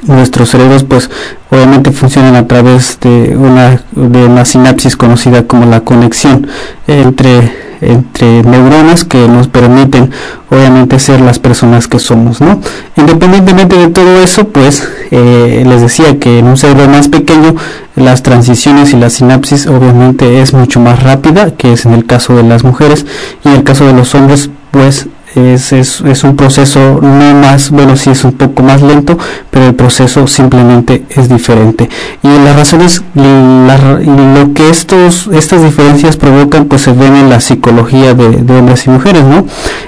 nuestros 0.03 0.51
cerebros 0.51 0.85
pues 0.85 1.11
obviamente 1.51 1.91
funcionan 1.91 2.37
a 2.37 2.47
través 2.47 2.99
de 3.01 3.37
una, 3.37 3.83
de 3.93 4.25
una 4.25 4.45
sinapsis 4.45 4.97
conocida 4.97 5.47
como 5.47 5.67
la 5.67 5.81
conexión 5.81 6.47
entre 6.87 7.67
entre 7.81 8.43
neuronas 8.43 9.05
que 9.05 9.29
nos 9.29 9.49
permiten 9.49 10.11
obviamente 10.51 10.99
ser 10.99 11.21
las 11.21 11.39
personas 11.39 11.89
que 11.89 11.99
somos 11.99 12.41
¿no? 12.41 12.61
independientemente 12.97 13.77
de 13.77 13.89
todo 13.89 14.23
eso 14.23 14.49
pues 14.49 14.89
eh, 15.11 15.63
les 15.67 15.83
decía 15.83 16.19
que 16.19 16.39
en 16.39 16.47
un 16.47 16.57
cerebro 16.57 16.89
más 16.89 17.09
pequeño 17.09 17.55
las 17.95 18.23
transiciones 18.23 18.93
y 18.93 18.97
la 18.97 19.11
sinapsis 19.11 19.67
obviamente 19.67 20.41
es 20.41 20.55
mucho 20.55 20.81
más 20.81 21.03
rápida 21.03 21.51
que 21.53 21.73
es 21.73 21.87
en 21.87 21.93
el 21.93 22.07
caso 22.07 22.35
de 22.37 22.45
las 22.45 22.65
mujeres 22.65 23.05
y 23.45 23.49
en 23.49 23.55
el 23.57 23.65
caso 23.65 23.87
de 23.87 23.93
los 23.93 24.15
hombres 24.15 24.51
pues 24.71 25.09
es, 25.37 25.73
es, 25.73 26.01
es, 26.01 26.25
un 26.25 26.35
proceso 26.35 26.99
no 27.03 27.35
más, 27.35 27.71
bueno, 27.71 27.97
sí 27.97 28.11
es 28.11 28.25
un 28.25 28.33
poco 28.33 28.63
más 28.63 28.81
lento, 28.81 29.19
pero 29.51 29.67
el 29.67 29.75
proceso 29.75 30.27
simplemente 30.27 31.05
es 31.11 31.29
diferente. 31.29 31.89
Y 32.23 32.29
las 32.45 32.57
razones, 32.57 33.03
lo 33.15 34.55
que 34.55 34.71
estos, 34.71 35.29
estas 35.33 35.63
diferencias 35.63 36.17
provocan, 36.17 36.65
pues 36.65 36.83
se 36.83 36.93
ven 36.93 37.15
en 37.17 37.29
la 37.29 37.41
psicología 37.41 38.15
de, 38.15 38.59
hombres 38.59 38.87
y 38.87 38.91
mujeres, 38.91 39.25
¿no? 39.25 39.47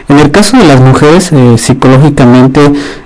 En 0.09 0.19
el 0.19 0.31
caso 0.31 0.57
de 0.57 0.67
las 0.67 0.81
mujeres, 0.81 1.33
eh, 1.33 1.57
psicológicamente, 1.57 2.61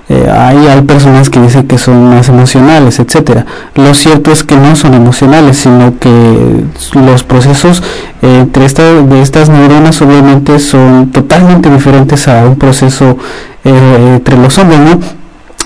eh, 0.09 0.29
hay, 0.29 0.81
personas 0.81 1.29
que 1.29 1.39
dicen 1.39 1.65
que 1.65 1.77
son 1.77 2.09
más 2.09 2.27
emocionales, 2.27 2.99
etcétera. 2.99 3.45
Lo 3.75 3.93
cierto 3.93 4.31
es 4.31 4.43
que 4.43 4.55
no 4.55 4.75
son 4.75 4.93
emocionales, 4.93 5.57
sino 5.57 5.97
que 5.97 6.63
los 6.93 7.23
procesos 7.23 7.81
entre 8.23 8.65
estas, 8.65 9.09
de 9.09 9.21
estas 9.21 9.49
neuronas 9.49 10.01
obviamente 10.01 10.57
son 10.59 11.11
totalmente 11.11 11.69
diferentes 11.69 12.27
a 12.29 12.45
un 12.45 12.55
proceso 12.55 13.17
entre 13.65 14.37
los 14.37 14.57
hombres, 14.57 14.79
¿no? 14.79 14.99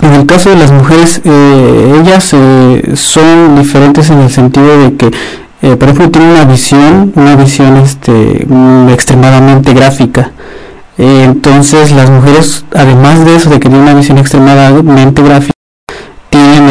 En 0.02 0.14
el 0.14 0.26
caso 0.26 0.50
de 0.50 0.58
las 0.58 0.72
mujeres, 0.72 1.22
ellas 1.24 2.36
son 2.96 3.56
diferentes 3.56 4.10
en 4.10 4.20
el 4.20 4.32
sentido 4.32 4.78
de 4.80 4.96
que 4.96 5.12
por 5.76 5.90
ejemplo 5.90 6.12
tienen 6.12 6.32
una 6.32 6.46
visión 6.46 7.12
una 7.16 7.36
visión 7.36 7.78
este 7.78 8.46
mm, 8.48 8.90
extremadamente 8.90 9.74
gráfica 9.74 10.32
entonces 11.00 11.92
las 11.92 12.12
mujeres 12.12 12.64
además 12.76 13.26
de 13.26 13.36
eso 13.36 13.50
de 13.50 13.60
que 13.60 13.68
tienen 13.68 13.82
una 13.82 13.96
visión 13.96 14.20
extremadamente 14.20 15.24
gráfica 15.24 15.57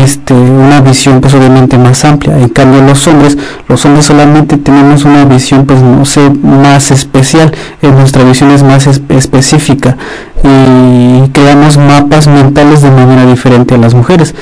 este, 0.06 0.34
una 0.34 0.80
visión 0.80 1.20
pues 1.20 1.34
obviamente 1.34 1.76
más 1.78 2.04
amplia. 2.04 2.38
En 2.38 2.48
cambio 2.48 2.80
los 2.80 3.06
hombres, 3.08 3.36
los 3.68 3.84
hombres 3.84 4.06
solamente 4.06 4.56
tenemos 4.56 5.04
una 5.04 5.24
visión 5.24 5.66
pues 5.66 5.82
no 5.82 6.04
sé, 6.04 6.30
más 6.30 6.92
especial, 6.92 7.52
en 7.82 7.96
nuestra 7.96 8.22
visión 8.22 8.50
es 8.52 8.62
más 8.62 8.86
específica 8.86 9.96
y 10.44 11.28
creamos 11.30 11.76
mapas 11.76 12.28
mentales 12.28 12.82
de 12.82 12.90
manera 12.90 13.26
diferente 13.26 13.74
a 13.74 13.78
las 13.78 13.94
mujeres. 13.94 14.34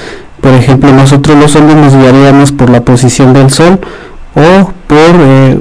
Por 0.42 0.52
ejemplo, 0.52 0.92
nosotros 0.92 1.38
los 1.38 1.56
hombres 1.56 1.76
nos 1.78 1.96
guiaríamos 1.96 2.52
por 2.52 2.68
la 2.68 2.82
posición 2.82 3.32
del 3.32 3.50
sol 3.50 3.80
o 4.34 4.70
por 4.86 5.14
eh, 5.18 5.58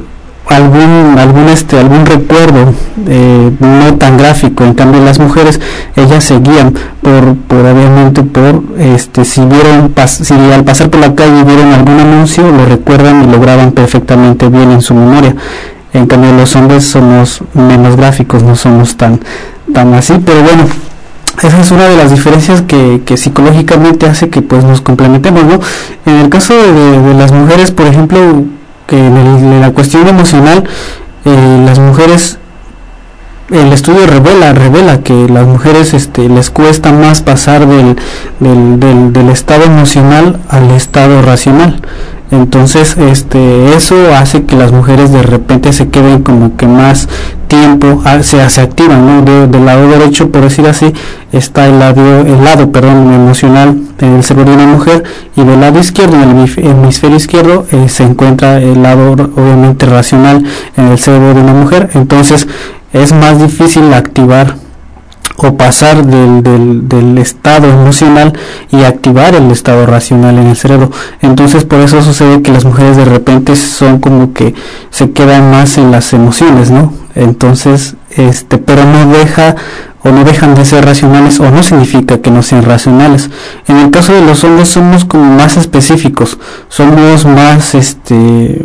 algún 0.49 1.15
algún 1.17 1.49
este 1.49 1.79
algún 1.79 2.05
recuerdo 2.05 2.73
eh, 3.07 3.51
no 3.59 3.95
tan 3.95 4.17
gráfico. 4.17 4.63
En 4.63 4.73
cambio 4.73 5.03
las 5.03 5.19
mujeres 5.19 5.59
ellas 5.95 6.23
seguían 6.23 6.73
por, 7.01 7.35
por 7.47 7.59
obviamente 7.65 8.23
por 8.23 8.61
este 8.77 9.25
si 9.25 9.41
vieron 9.41 9.93
si 10.05 10.33
al 10.33 10.63
pasar 10.63 10.89
por 10.89 11.01
la 11.01 11.15
calle 11.15 11.43
vieron 11.43 11.71
algún 11.73 11.99
anuncio 11.99 12.43
lo 12.51 12.65
recuerdan 12.65 13.23
y 13.23 13.31
lo 13.31 13.39
graban 13.39 13.71
perfectamente 13.71 14.49
bien 14.49 14.71
en 14.71 14.81
su 14.81 14.93
memoria. 14.93 15.35
En 15.93 16.07
cambio 16.07 16.33
los 16.33 16.55
hombres 16.55 16.85
somos 16.85 17.41
menos 17.53 17.95
gráficos 17.95 18.43
no 18.43 18.55
somos 18.55 18.97
tan 18.97 19.19
tan 19.73 19.93
así. 19.93 20.13
Pero 20.25 20.43
bueno 20.43 20.65
esa 21.41 21.59
es 21.59 21.71
una 21.71 21.89
de 21.89 21.97
las 21.97 22.11
diferencias 22.11 22.61
que, 22.61 23.01
que 23.05 23.17
psicológicamente 23.17 24.05
hace 24.05 24.29
que 24.29 24.41
pues 24.43 24.63
nos 24.63 24.81
complementemos 24.81 25.43
no 25.45 25.59
en 26.05 26.19
el 26.19 26.29
caso 26.29 26.53
de, 26.53 27.01
de 27.01 27.13
las 27.15 27.31
mujeres 27.31 27.71
por 27.71 27.87
ejemplo 27.87 28.43
que 28.87 28.97
en, 28.97 29.61
la 29.61 29.71
cuestión 29.71 30.07
emocional 30.07 30.63
eh, 31.25 31.63
las 31.65 31.79
mujeres 31.79 32.39
el 33.49 33.71
estudio 33.73 34.07
revela 34.07 34.53
revela 34.53 34.99
que 34.99 35.27
las 35.29 35.45
mujeres 35.45 35.93
este 35.93 36.29
les 36.29 36.49
cuesta 36.49 36.91
más 36.91 37.21
pasar 37.21 37.67
del, 37.67 37.95
del, 38.39 39.13
del 39.13 39.29
estado 39.29 39.65
emocional 39.65 40.39
al 40.49 40.71
estado 40.71 41.21
racional 41.21 41.81
entonces, 42.33 42.97
este, 42.97 43.75
eso 43.75 43.95
hace 44.15 44.43
que 44.43 44.55
las 44.55 44.71
mujeres 44.71 45.11
de 45.11 45.21
repente 45.21 45.71
se 45.71 45.89
queden 45.89 46.23
como 46.23 46.57
que 46.57 46.65
más 46.65 47.07
tiempo, 47.47 48.01
ah, 48.05 48.23
se, 48.23 48.49
se 48.49 48.61
activan, 48.61 49.05
¿no? 49.05 49.47
del 49.47 49.65
lado 49.65 49.87
derecho, 49.87 50.31
por 50.31 50.41
decir 50.41 50.65
así, 50.65 50.91
está 51.31 51.67
el 51.67 51.77
lado, 51.77 52.21
el 52.21 52.43
lado, 52.43 52.71
perdón, 52.71 53.13
emocional 53.13 53.79
del 53.99 54.23
cerebro 54.23 54.55
de 54.55 54.63
una 54.63 54.73
mujer 54.73 55.03
y 55.35 55.43
del 55.43 55.61
lado 55.61 55.79
izquierdo, 55.79 56.15
en 56.15 56.31
el 56.31 56.49
hemisferio 56.71 57.17
izquierdo, 57.17 57.67
eh, 57.71 57.87
se 57.87 58.01
encuentra 58.01 58.57
el 58.57 58.81
lado 58.81 59.11
obviamente 59.11 59.85
racional 59.85 60.43
en 60.75 60.87
el 60.87 60.97
cerebro 60.97 61.35
de 61.35 61.41
una 61.41 61.53
mujer. 61.53 61.91
Entonces, 61.93 62.47
es 62.93 63.13
más 63.13 63.39
difícil 63.39 63.93
activar 63.93 64.55
o 65.37 65.57
pasar 65.57 66.05
del, 66.05 66.43
del, 66.43 66.87
del, 66.87 67.17
estado 67.17 67.67
emocional 67.67 68.33
y 68.71 68.83
activar 68.83 69.35
el 69.35 69.49
estado 69.51 69.85
racional 69.85 70.37
en 70.37 70.47
el 70.47 70.55
cerebro. 70.55 70.91
Entonces 71.21 71.63
por 71.63 71.79
eso 71.79 72.01
sucede 72.01 72.41
que 72.41 72.51
las 72.51 72.65
mujeres 72.65 72.97
de 72.97 73.05
repente 73.05 73.55
son 73.55 73.99
como 73.99 74.33
que 74.33 74.53
se 74.89 75.11
quedan 75.11 75.51
más 75.51 75.77
en 75.77 75.91
las 75.91 76.13
emociones, 76.13 76.69
¿no? 76.69 76.93
Entonces, 77.15 77.95
este, 78.11 78.57
pero 78.57 78.85
no 78.85 79.11
deja 79.11 79.55
o 80.03 80.11
no 80.11 80.23
dejan 80.23 80.53
de 80.53 80.65
ser 80.65 80.85
racionales 80.85 81.39
o 81.39 81.49
no 81.49 81.63
significa 81.63 82.19
que 82.19 82.29
no 82.29 82.43
sean 82.43 82.63
racionales. 82.63 83.29
En 83.67 83.77
el 83.77 83.89
caso 83.89 84.13
de 84.13 84.21
los 84.21 84.43
hombres 84.43 84.69
somos 84.69 85.05
como 85.05 85.23
más 85.23 85.57
específicos, 85.57 86.37
somos 86.67 87.25
más 87.25 87.73
este 87.73 88.61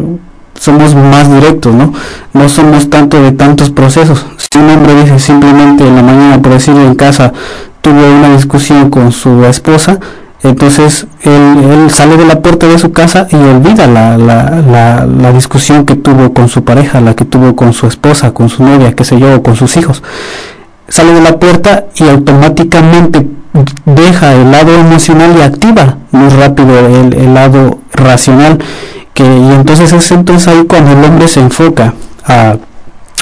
somos 0.58 0.94
más 0.94 1.32
directos, 1.32 1.74
¿no? 1.74 1.92
No 2.32 2.48
somos 2.48 2.90
tanto 2.90 3.20
de 3.22 3.32
tantos 3.32 3.70
procesos. 3.70 4.26
Si 4.36 4.58
un 4.58 4.70
hombre 4.70 4.94
dice 5.02 5.18
simplemente 5.18 5.86
en 5.86 5.96
la 5.96 6.02
mañana, 6.02 6.42
por 6.42 6.52
decirlo 6.52 6.82
en 6.82 6.94
casa, 6.94 7.32
tuvo 7.80 8.00
una 8.18 8.34
discusión 8.34 8.90
con 8.90 9.12
su 9.12 9.44
esposa, 9.44 9.98
entonces 10.42 11.06
él, 11.22 11.90
sale 11.90 12.16
de 12.16 12.24
la 12.24 12.40
puerta 12.40 12.68
de 12.68 12.78
su 12.78 12.92
casa 12.92 13.26
y 13.30 13.36
olvida 13.36 13.86
la, 13.88 14.16
la, 14.16 15.06
la, 15.06 15.32
discusión 15.32 15.84
que 15.84 15.96
tuvo 15.96 16.32
con 16.32 16.48
su 16.48 16.62
pareja, 16.62 17.00
la 17.00 17.14
que 17.14 17.24
tuvo 17.24 17.56
con 17.56 17.72
su 17.72 17.86
esposa, 17.86 18.32
con 18.32 18.48
su 18.48 18.62
novia, 18.62 18.92
qué 18.92 19.04
sé 19.04 19.18
yo, 19.18 19.34
o 19.34 19.42
con 19.42 19.56
sus 19.56 19.76
hijos. 19.76 20.02
Sale 20.88 21.12
de 21.12 21.22
la 21.22 21.38
puerta 21.38 21.86
y 21.96 22.08
automáticamente 22.08 23.26
deja 23.84 24.34
el 24.34 24.52
lado 24.52 24.74
emocional 24.74 25.34
y 25.36 25.42
activa 25.42 25.96
muy 26.12 26.28
rápido 26.28 26.78
el, 26.78 27.14
el 27.14 27.34
lado 27.34 27.80
racional 27.92 28.58
y 29.24 29.52
entonces 29.52 29.92
es 29.92 30.10
entonces 30.10 30.48
ahí 30.48 30.64
cuando 30.68 30.92
el 30.92 31.04
hombre 31.04 31.28
se 31.28 31.40
enfoca 31.40 31.94
a 32.24 32.56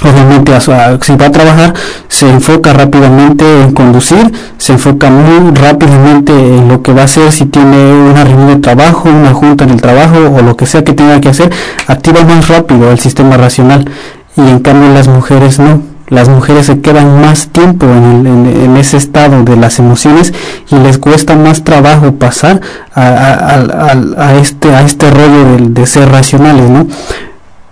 obviamente 0.03 0.55
a, 0.55 0.61
si 0.61 0.71
va 0.71 1.27
a 1.27 1.33
trabajar 1.33 1.73
se 2.09 2.29
enfoca 2.29 2.73
rápidamente 2.73 3.45
en 3.63 3.73
conducir 3.73 4.31
se 4.59 4.75
enfoca 4.75 5.11
muy 5.11 5.55
rápidamente 5.55 6.33
en 6.33 6.69
lo 6.69 6.83
que 6.83 6.93
va 6.93 7.03
a 7.03 7.05
hacer 7.05 7.33
si 7.33 7.47
tiene 7.47 7.93
una 7.93 8.25
reunión 8.25 8.49
de 8.49 8.57
trabajo 8.57 9.09
una 9.09 9.33
junta 9.33 9.65
en 9.65 9.71
el 9.71 9.81
trabajo 9.81 10.19
o 10.37 10.43
lo 10.43 10.57
que 10.57 10.67
sea 10.67 10.85
que 10.85 10.93
tenga 10.93 11.21
que 11.21 11.31
hacer 11.31 11.51
activa 11.87 12.25
más 12.25 12.49
rápido 12.49 12.91
el 12.91 12.99
sistema 12.99 13.37
racional 13.37 13.89
y 14.37 14.43
en 14.43 14.59
cambio 14.59 14.93
las 14.93 15.09
mujeres 15.09 15.59
no 15.59 15.96
las 16.09 16.29
mujeres 16.29 16.67
se 16.67 16.81
quedan 16.81 17.21
más 17.21 17.49
tiempo 17.49 17.87
en, 17.87 18.77
ese 18.77 18.97
estado 18.97 19.43
de 19.43 19.57
las 19.57 19.79
emociones 19.79 20.33
y 20.71 20.77
les 20.77 20.99
cuesta 20.99 21.35
más 21.35 21.65
trabajo 21.65 22.15
pasar 22.15 22.61
a, 22.95 24.35
este 24.41 24.75
a 24.75 24.83
este 24.83 25.11
rollo 25.11 25.57
de, 25.57 25.69
de, 25.71 25.87
ser 25.87 26.11
racionales 26.11 26.69
no 26.69 26.87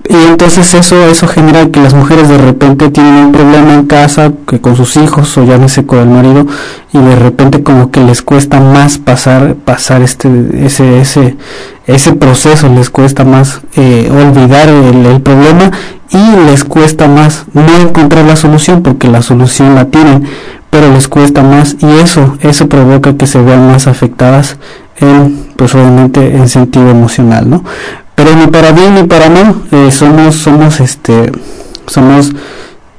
y 0.07 0.17
entonces 0.29 0.75
eso 0.75 1.07
eso 1.09 1.29
genera 1.29 1.69
que 1.69 1.81
las 1.81 1.95
mujeres 1.95 2.29
de 2.29 2.39
repente 2.39 2.91
tienen 2.91 3.27
un 3.27 3.33
problema 3.33 3.75
en 3.75 3.87
casa 3.87 4.33
que 4.47 4.61
con 4.61 4.77
sus 4.77 4.97
hijos 4.97 5.37
o 5.39 5.45
llámese 5.45 5.87
con 5.87 5.99
el 6.01 6.09
marido 6.09 6.47
y 6.93 6.99
de 6.99 7.17
repente 7.17 7.63
como 7.63 7.91
que 7.91 8.01
les 8.01 8.21
cuesta 8.23 8.61
más 8.61 8.99
pasar 8.99 9.55
pasar 9.55 10.03
este 10.03 10.29
ese 10.65 11.01
ese 11.01 11.37
ese 11.87 12.13
proceso 12.15 12.69
les 12.69 12.91
cuesta 12.91 13.25
más 13.25 13.61
eh, 13.77 14.11
olvidar 14.11 14.69
el, 14.69 15.07
el 15.07 15.21
problema 15.23 15.71
y 16.11 16.47
les 16.47 16.65
cuesta 16.65 17.09
más 17.09 17.45
no 17.53 17.79
encontrar 17.79 18.25
la 18.25 18.37
solución 18.37 18.83
porque 18.83 19.09
la 19.09 19.23
solución 19.23 19.75
la 19.75 19.87
tienen 19.87 20.29
pero 20.71 20.93
les 20.93 21.09
cuesta 21.09 21.43
más 21.43 21.77
y 21.81 21.87
eso 21.87 22.37
eso 22.41 22.69
provoca 22.69 23.17
que 23.17 23.27
se 23.27 23.41
vean 23.41 23.67
más 23.67 23.87
afectadas 23.87 24.57
en 24.97 25.47
pues 25.57 25.75
obviamente 25.75 26.37
en 26.37 26.49
sentido 26.49 26.91
emocional 26.91 27.49
no 27.49 27.65
pero 28.15 28.35
ni 28.37 28.47
para 28.47 28.73
bien 28.73 28.95
ni 28.95 29.05
para 29.05 29.31
mal 29.31 29.55
eh, 29.71 29.91
somos 29.91 30.37
somos 30.37 30.81
este 30.81 31.33
somos 31.87 32.33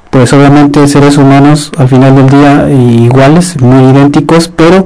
pues 0.10 0.32
obviamente 0.34 0.88
seres 0.88 1.18
humanos 1.18 1.72
al 1.78 1.90
final 1.90 2.16
del 2.16 2.30
día 2.30 2.70
iguales 2.70 3.60
muy 3.62 3.92
idénticos 3.92 4.48
pero 4.48 4.86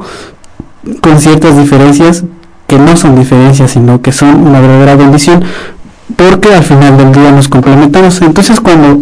con 1.01 1.19
ciertas 1.19 1.57
diferencias 1.57 2.23
que 2.67 2.79
no 2.79 2.97
son 2.97 3.15
diferencias 3.15 3.71
sino 3.71 4.01
que 4.01 4.11
son 4.11 4.47
una 4.47 4.59
verdadera 4.59 4.95
bendición 4.95 5.43
porque 6.15 6.53
al 6.53 6.63
final 6.63 6.97
del 6.97 7.11
día 7.11 7.31
nos 7.31 7.47
complementamos. 7.47 8.21
Entonces 8.21 8.59
cuando 8.59 8.99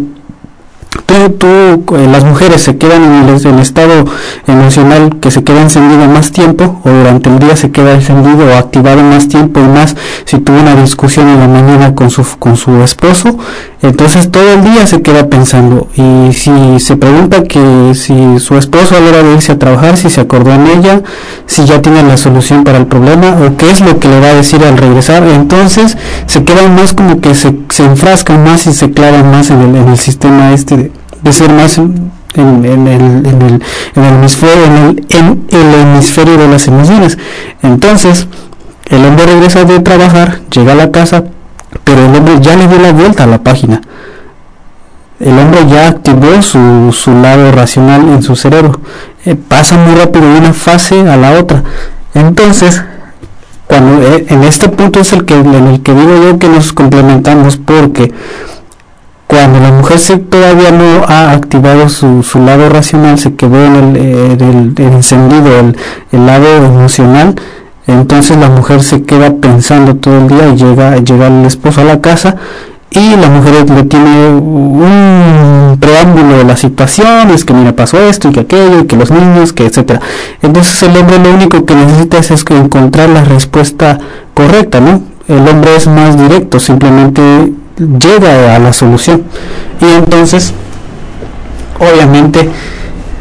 tú, 1.06 1.96
eh, 1.96 2.08
las 2.10 2.24
mujeres 2.24 2.62
se 2.62 2.76
quedan 2.76 3.02
en 3.04 3.28
el, 3.28 3.58
estado 3.58 4.04
emocional 4.46 5.16
que 5.20 5.30
se 5.30 5.44
queda 5.44 5.62
encendido 5.62 6.06
más 6.08 6.32
tiempo 6.32 6.80
o 6.84 6.90
durante 6.90 7.30
el 7.30 7.38
día 7.38 7.56
se 7.56 7.70
queda 7.70 7.94
encendido 7.94 8.46
o 8.46 8.56
activado 8.56 9.02
más 9.02 9.28
tiempo 9.28 9.60
y 9.60 9.64
más 9.64 9.96
si 10.24 10.38
tuvo 10.38 10.60
una 10.60 10.74
discusión 10.76 11.28
en 11.28 11.40
la 11.40 11.48
mañana 11.48 11.94
con 11.94 12.10
su, 12.10 12.24
con 12.38 12.56
su 12.56 12.82
esposo, 12.82 13.38
entonces 13.82 14.30
todo 14.30 14.52
el 14.52 14.64
día 14.64 14.86
se 14.86 15.02
queda 15.02 15.28
pensando. 15.28 15.88
Y 15.94 16.32
si 16.32 16.80
se 16.80 16.96
pregunta 16.96 17.42
que 17.44 17.92
si 17.94 18.38
su 18.38 18.56
esposo 18.56 18.96
a 18.96 19.00
la 19.00 19.08
hora 19.08 19.22
de 19.22 19.34
irse 19.34 19.52
a 19.52 19.58
trabajar, 19.58 19.96
si 19.96 20.10
se 20.10 20.20
acordó 20.20 20.52
en 20.52 20.66
ella, 20.66 21.02
si 21.46 21.64
ya 21.64 21.80
tiene 21.80 22.02
la 22.02 22.16
solución 22.16 22.64
para 22.64 22.78
el 22.78 22.86
problema 22.86 23.38
o 23.44 23.56
qué 23.56 23.70
es 23.70 23.80
lo 23.80 23.98
que 23.98 24.08
le 24.08 24.20
va 24.20 24.28
a 24.28 24.34
decir 24.34 24.64
al 24.64 24.76
regresar, 24.76 25.22
entonces 25.22 25.96
se 26.26 26.44
queda 26.44 26.68
más 26.68 26.92
como 26.92 27.20
que 27.20 27.34
se, 27.34 27.54
se 27.70 27.84
enfrascan 27.84 28.44
más 28.44 28.66
y 28.66 28.72
se 28.72 28.90
clavan 28.90 29.30
más 29.30 29.50
en 29.50 29.60
el, 29.60 29.76
en 29.76 29.88
el 29.88 29.98
sistema 29.98 30.52
este 30.52 30.76
de, 30.76 30.87
ser 31.30 31.52
más 31.52 31.78
en, 31.78 32.12
en, 32.34 32.64
el, 32.64 33.26
en, 33.26 33.42
el, 33.42 33.62
hemisferio, 33.94 34.64
el, 34.64 35.06
en 35.10 35.46
el 35.50 35.74
hemisferio 35.74 36.36
de 36.36 36.48
las 36.48 36.66
emociones. 36.68 37.18
Entonces, 37.62 38.26
el 38.86 39.04
hombre 39.04 39.26
regresa 39.26 39.64
de 39.64 39.80
trabajar, 39.80 40.40
llega 40.50 40.72
a 40.72 40.76
la 40.76 40.90
casa, 40.90 41.24
pero 41.84 42.06
el 42.06 42.14
hombre 42.14 42.34
ya 42.40 42.56
le 42.56 42.66
dio 42.66 42.78
la 42.78 42.92
vuelta 42.92 43.24
a 43.24 43.26
la 43.26 43.38
página. 43.38 43.80
El 45.20 45.36
hombre 45.38 45.66
ya 45.68 45.88
activó 45.88 46.40
su, 46.42 46.92
su 46.92 47.12
lado 47.12 47.50
racional 47.50 48.08
en 48.08 48.22
su 48.22 48.36
cerebro. 48.36 48.80
Eh, 49.24 49.34
pasa 49.34 49.76
muy 49.76 49.96
rápido 49.96 50.32
de 50.32 50.38
una 50.38 50.52
fase 50.52 51.00
a 51.08 51.16
la 51.16 51.32
otra. 51.32 51.64
Entonces, 52.14 52.82
cuando 53.66 54.00
eh, 54.02 54.26
en 54.28 54.44
este 54.44 54.68
punto 54.68 55.00
es 55.00 55.12
el 55.12 55.24
que 55.24 55.34
en 55.34 55.52
el 55.52 55.82
que 55.82 55.92
digo 55.92 56.22
yo 56.22 56.38
que 56.38 56.48
nos 56.48 56.72
complementamos 56.72 57.56
porque 57.56 58.12
cuando 59.28 59.60
la 59.60 59.70
mujer 59.70 59.98
se, 59.98 60.16
todavía 60.16 60.70
no 60.70 61.04
ha 61.06 61.32
activado 61.32 61.90
su, 61.90 62.22
su 62.22 62.38
lado 62.40 62.70
racional, 62.70 63.18
se 63.18 63.34
quedó 63.34 63.62
en 63.62 63.74
el, 63.76 63.96
el, 64.40 64.74
encendido, 64.78 65.60
el, 65.60 65.76
el, 66.12 66.26
lado 66.26 66.46
emocional, 66.64 67.34
entonces 67.86 68.38
la 68.38 68.48
mujer 68.48 68.82
se 68.82 69.02
queda 69.02 69.34
pensando 69.34 69.96
todo 69.96 70.16
el 70.16 70.28
día 70.28 70.48
y 70.48 70.56
llega, 70.56 70.96
llega 70.96 71.26
el 71.26 71.44
esposo 71.44 71.82
a 71.82 71.84
la 71.84 72.00
casa 72.00 72.36
y 72.90 73.16
la 73.16 73.28
mujer 73.28 73.68
le 73.68 73.82
tiene 73.84 74.30
un 74.30 75.76
preámbulo 75.78 76.38
de 76.38 76.44
la 76.44 76.56
situación, 76.56 77.30
es 77.30 77.44
que 77.44 77.52
mira 77.52 77.76
pasó 77.76 78.00
esto 78.00 78.30
y 78.30 78.32
que 78.32 78.40
aquello 78.40 78.80
y 78.80 78.86
que 78.86 78.96
los 78.96 79.10
niños, 79.10 79.52
que 79.52 79.66
etcétera. 79.66 80.00
Entonces 80.40 80.82
el 80.84 80.96
hombre 80.96 81.18
lo 81.18 81.34
único 81.34 81.66
que 81.66 81.74
necesita 81.74 82.16
es, 82.16 82.30
es 82.30 82.44
encontrar 82.48 83.10
la 83.10 83.24
respuesta 83.24 83.98
correcta, 84.32 84.80
¿no? 84.80 85.02
El 85.28 85.46
hombre 85.46 85.76
es 85.76 85.86
más 85.86 86.16
directo, 86.16 86.58
simplemente 86.58 87.52
llega 87.78 88.54
a 88.54 88.58
la 88.58 88.72
solución. 88.72 89.24
Y 89.80 89.86
entonces, 89.86 90.52
obviamente, 91.78 92.48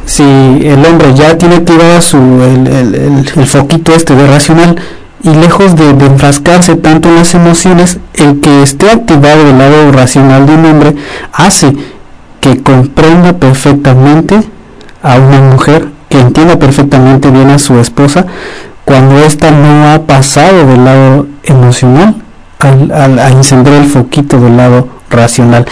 si 0.06 0.24
el 0.24 0.86
hombre 0.86 1.14
ya 1.14 1.38
tiene 1.38 1.56
activado 1.58 2.02
su, 2.02 2.18
el, 2.18 2.68
el, 2.68 3.32
el, 3.36 3.46
foquito 3.46 3.94
este 3.94 4.16
de 4.16 4.28
racional 4.28 4.78
y 5.22 5.30
lejos 5.30 5.76
de, 5.76 5.94
de, 5.94 6.06
enfrascarse 6.06 6.76
tanto 6.76 7.10
en 7.10 7.16
las 7.16 7.34
emociones, 7.34 8.00
el 8.14 8.40
que 8.40 8.64
esté 8.64 8.90
activado 8.90 9.44
del 9.44 9.58
lado 9.58 9.92
racional 9.92 10.46
de 10.46 10.54
un 10.54 10.66
hombre 10.66 10.96
hace 11.34 11.76
que 12.40 12.62
comprenda 12.62 13.34
perfectamente 13.34 14.42
a 15.04 15.18
una 15.18 15.42
mujer, 15.42 15.88
que 16.10 16.20
entienda 16.20 16.58
perfectamente 16.58 17.30
bien 17.30 17.50
a 17.50 17.60
su 17.60 17.78
esposa, 17.80 18.26
cuando 18.86 19.20
ésta 19.20 19.52
no 19.52 19.92
ha 19.92 20.00
pasado 20.04 20.66
del 20.66 20.86
lado 20.86 21.28
emocional 21.44 22.16
al, 22.60 22.92
al, 22.92 23.20
encender 23.34 23.74
el 23.74 23.86
foquito 23.86 24.40
del 24.40 24.58
lado 24.58 24.88
racional. 25.10 25.66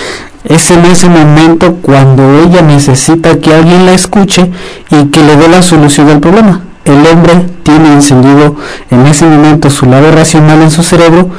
Es 0.43 0.69
en 0.69 0.86
ese 0.86 1.10
momento 1.10 1.78
cuando 1.82 2.39
ella 2.43 2.62
necesita 2.62 3.39
que 3.39 3.54
alguien 3.54 3.86
la 3.86 3.93
escuche 3.93 4.52
y 4.91 5.06
que 5.06 5.24
le 5.24 5.36
dé 5.38 5.48
la 5.48 5.62
solución 5.62 6.10
al 6.10 6.19
problema. 6.19 6.62
El 6.86 7.06
hombre 7.08 7.48
tiene 7.63 7.93
encendido 7.93 8.56
en 8.91 9.08
ese 9.08 9.26
momento 9.26 9.71
su 9.71 9.88
lado 9.88 10.12
racional 10.12 10.62
en 10.62 10.69
su 10.69 10.84
cerebro 10.84 11.32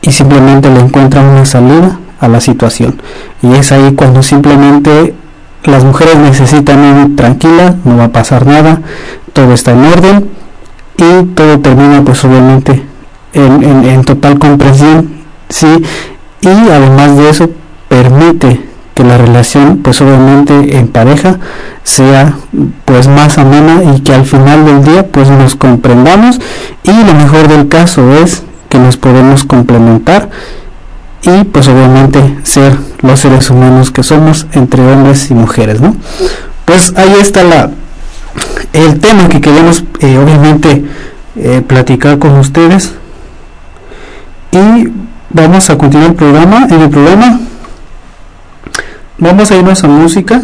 y 0.00 0.12
simplemente 0.12 0.70
le 0.70 0.80
encuentra 0.80 1.20
una 1.20 1.44
salida 1.44 1.98
a 2.18 2.28
la 2.28 2.40
situación. 2.40 3.00
Y 3.42 3.52
es 3.52 3.72
ahí 3.72 3.92
cuando 3.94 4.22
simplemente 4.22 5.14
las 5.64 5.84
mujeres 5.84 6.16
necesitan 6.16 7.02
ir 7.02 7.16
tranquila, 7.16 7.74
no 7.84 7.98
va 7.98 8.04
a 8.04 8.12
pasar 8.12 8.46
nada, 8.46 8.80
todo 9.32 9.52
está 9.52 9.72
en 9.72 9.84
orden 9.84 10.30
y 10.96 11.24
todo 11.34 11.58
termina 11.58 12.02
pues 12.02 12.24
obviamente 12.24 12.82
en, 13.36 14.04
total 14.04 14.38
comprensión, 14.38 15.10
¿sí? 15.48 15.66
Y 16.40 16.48
además 16.48 17.16
de 17.16 17.30
eso 17.30 17.50
permite 17.88 18.60
que 18.94 19.04
la 19.04 19.18
relación 19.18 19.80
pues 19.82 20.00
obviamente 20.00 20.78
en 20.78 20.88
pareja 20.88 21.38
sea 21.82 22.34
pues 22.84 23.08
más 23.08 23.36
amena 23.36 23.94
y 23.94 24.00
que 24.00 24.14
al 24.14 24.24
final 24.24 24.64
del 24.64 24.84
día 24.84 25.06
pues 25.06 25.28
nos 25.28 25.54
comprendamos. 25.54 26.40
Y 26.82 26.92
lo 26.92 27.14
mejor 27.14 27.48
del 27.48 27.68
caso 27.68 28.12
es 28.14 28.42
que 28.68 28.78
nos 28.78 28.96
podemos 28.96 29.44
complementar 29.44 30.30
y 31.22 31.44
pues 31.44 31.68
obviamente 31.68 32.20
ser 32.44 32.76
los 33.02 33.20
seres 33.20 33.50
humanos 33.50 33.90
que 33.90 34.02
somos 34.02 34.46
entre 34.52 34.80
hombres 34.82 35.30
y 35.30 35.34
mujeres 35.34 35.80
no 35.80 35.96
pues 36.64 36.92
ahí 36.96 37.14
está 37.20 37.42
la 37.42 37.70
el 38.72 39.00
tema 39.00 39.28
que 39.28 39.40
queremos 39.40 39.84
eh, 40.00 40.18
obviamente 40.18 40.84
eh, 41.36 41.62
platicar 41.66 42.18
con 42.18 42.38
ustedes 42.38 42.94
y 44.56 44.92
vamos 45.30 45.68
a 45.70 45.76
continuar 45.76 46.10
el 46.10 46.16
programa 46.16 46.66
en 46.70 46.80
el 46.80 46.90
programa. 46.90 47.40
Vamos 49.18 49.50
a 49.50 49.56
irnos 49.56 49.82
a 49.84 49.88
música. 49.88 50.42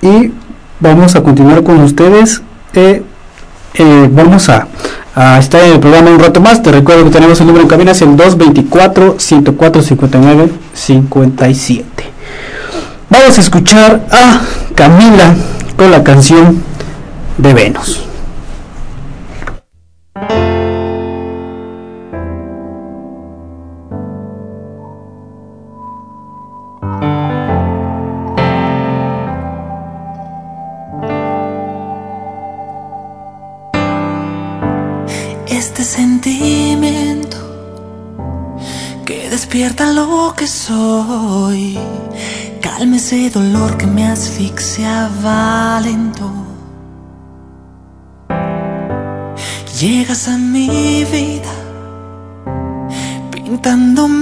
Y 0.00 0.32
vamos 0.80 1.14
a 1.14 1.22
continuar 1.22 1.62
con 1.62 1.80
ustedes. 1.80 2.42
Eh, 2.74 3.02
eh, 3.74 4.08
vamos 4.10 4.48
a, 4.48 4.66
estar 5.38 5.62
en 5.62 5.74
el 5.74 5.80
programa 5.80 6.10
un 6.10 6.20
rato 6.20 6.40
más. 6.40 6.62
Te 6.62 6.72
recuerdo 6.72 7.04
que 7.04 7.10
tenemos 7.10 7.40
el 7.40 7.46
número 7.46 7.62
en 7.62 7.68
cabina 7.68 7.92
es 7.92 8.02
el 8.02 8.16
224 8.16 9.16
104 9.18 9.82
59 9.82 10.50
57 10.72 12.12
vamos 13.10 13.36
a 13.36 13.40
escuchar 13.42 14.06
a 14.10 14.40
Camila 14.74 15.34
con 15.76 15.90
la 15.90 16.02
canción 16.02 16.62
de 17.36 17.52
Venus 17.52 18.11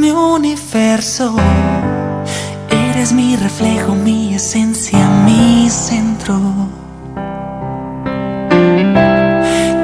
mi 0.00 0.10
universo. 0.10 1.34
Eres 2.70 3.12
mi 3.12 3.36
reflejo, 3.36 3.94
mi 3.94 4.34
esencia, 4.34 4.98
mi 5.26 5.68
centro. 5.68 6.40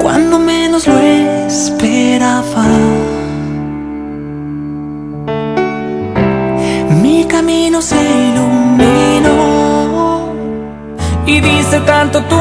Cuando 0.01 0.39
menos 0.39 0.87
lo 0.87 0.97
esperaba. 0.97 2.65
Mi 7.03 7.25
camino 7.25 7.81
se 7.81 7.97
iluminó 8.29 9.37
y 11.27 11.39
dice 11.39 11.79
tanto 11.81 12.23
tu 12.23 12.37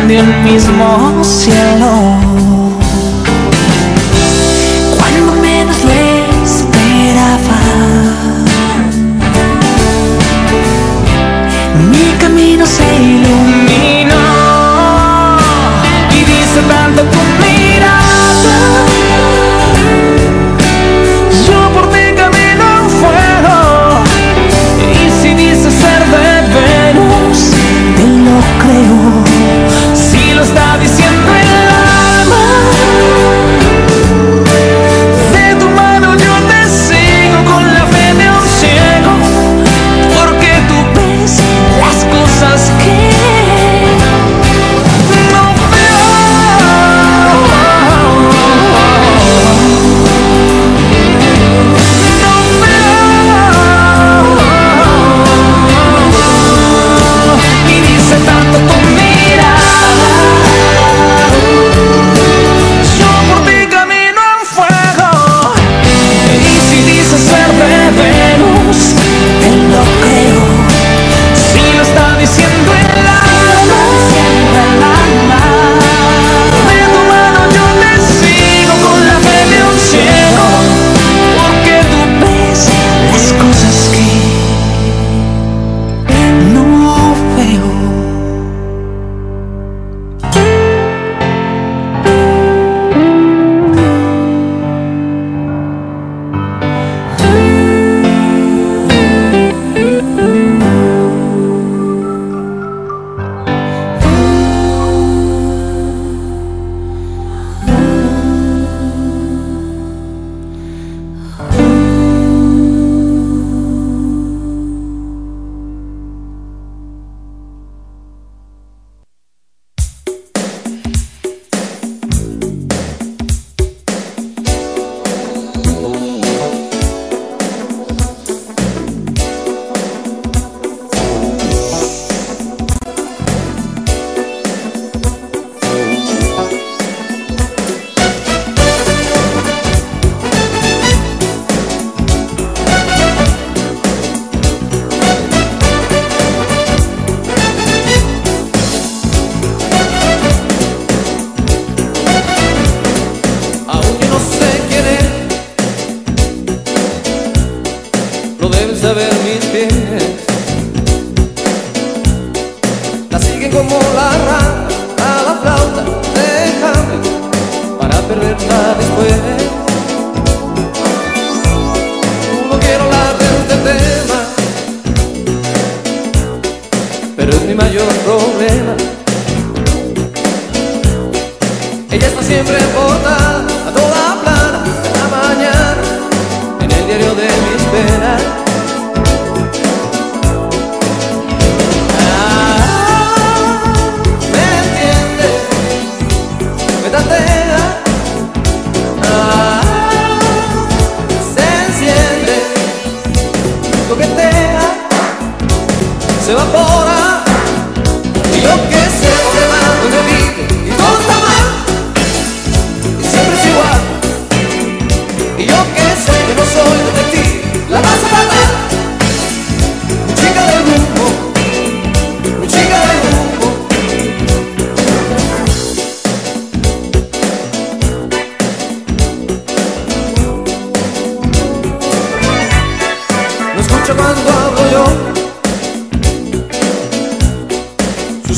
caen 0.00 0.08
del 0.08 0.26
mismo 0.42 1.22
cielo. 1.22 1.90
Cuando 4.96 5.32
menos 5.40 5.76
lo 5.84 5.92
esperaba, 6.44 7.60
mi 11.90 12.18
camino 12.18 12.66
se 12.66 12.84
iluminó 13.02 13.39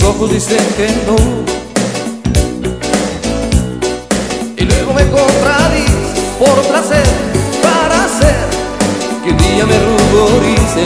ojos 0.05 0.31
dicen 0.31 0.65
que 0.77 0.89
no. 1.07 1.17
Y 4.57 4.65
luego 4.65 4.93
me 4.95 5.05
contradices 5.11 6.03
por 6.39 6.61
placer, 6.63 7.05
para 7.63 8.05
hacer 8.05 8.35
que 9.23 9.31
un 9.31 9.39
día 9.39 9.65
me 9.67 9.79
ruborice. 9.79 10.85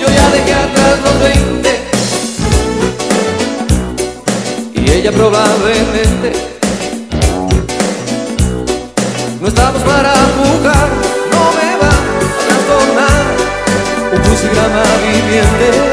Yo 0.00 0.06
ya 0.08 0.30
dejé 0.30 0.54
atrás 0.54 0.98
los 1.04 1.16
20 1.20 1.80
y 4.74 4.90
ella 4.90 5.12
probablemente 5.12 6.32
no 9.40 9.48
estamos 9.48 9.82
para 9.82 10.12
jugar, 10.36 10.88
no 11.32 11.42
me 11.58 11.76
va 11.80 11.88
a 11.88 12.02
trastornar 12.46 13.24
un 14.12 14.20
crucigrama 14.22 14.82
viviente. 15.02 15.89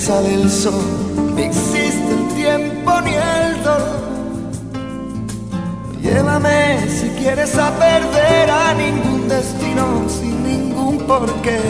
sale 0.00 0.34
el 0.34 0.50
sol, 0.50 0.82
ni 1.36 1.42
existe 1.42 2.10
el 2.10 2.28
tiempo 2.34 3.00
ni 3.02 3.14
el 3.14 3.62
dolor. 3.62 4.00
Llévame 6.00 6.88
si 6.88 7.08
quieres 7.20 7.54
a 7.58 7.70
perder 7.78 8.50
a 8.50 8.74
ningún 8.74 9.28
destino 9.28 10.08
sin 10.08 10.42
ningún 10.42 10.98
porqué. 11.06 11.60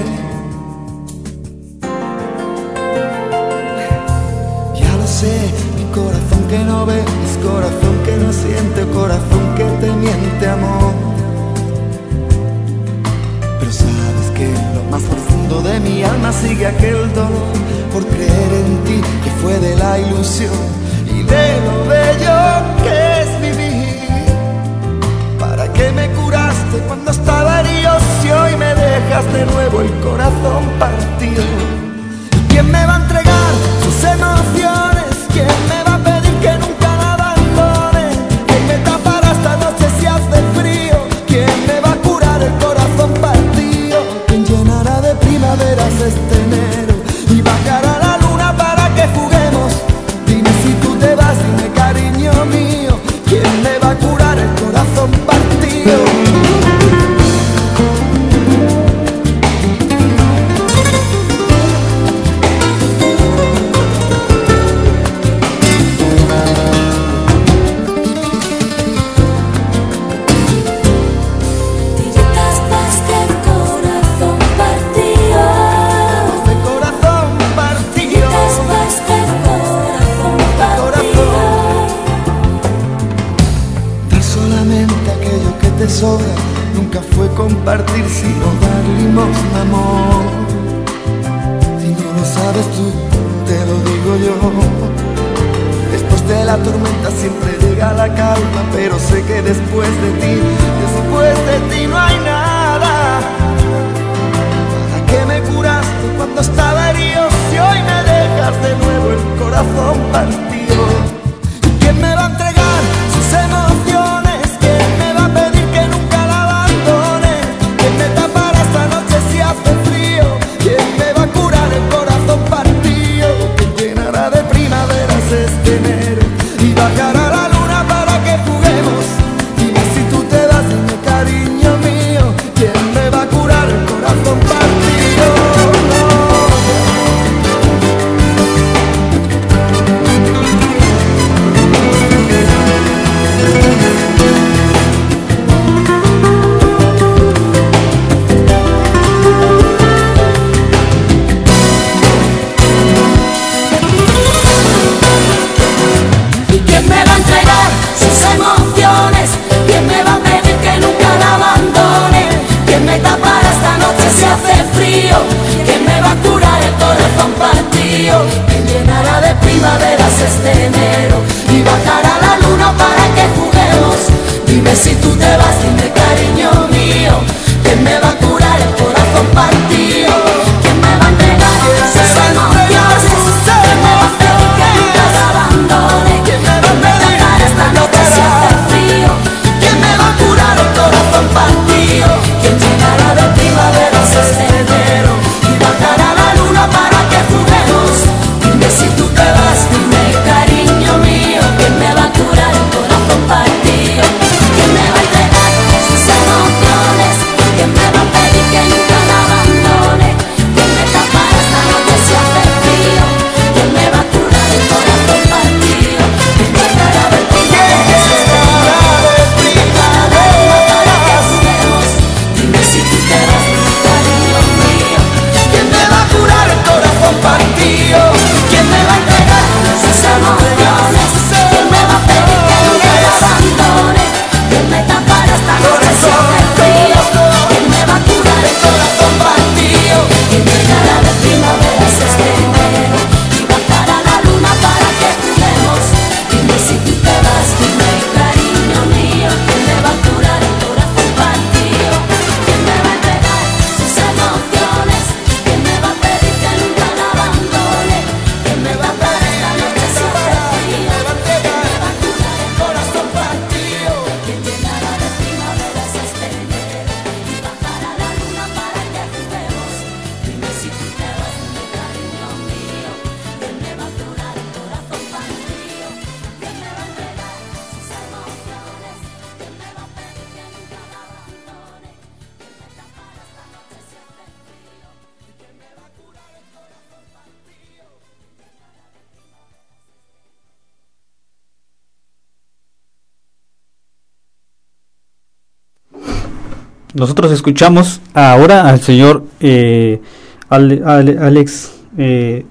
Nosotros 296.95 297.31
escuchamos 297.33 298.01
ahora 298.15 298.69
al 298.69 298.81
señor 298.81 299.25
eh, 299.41 300.01
Ale- 300.49 300.83
Ale- 300.85 301.19
Alex, 301.19 301.73
eh, 301.99 302.45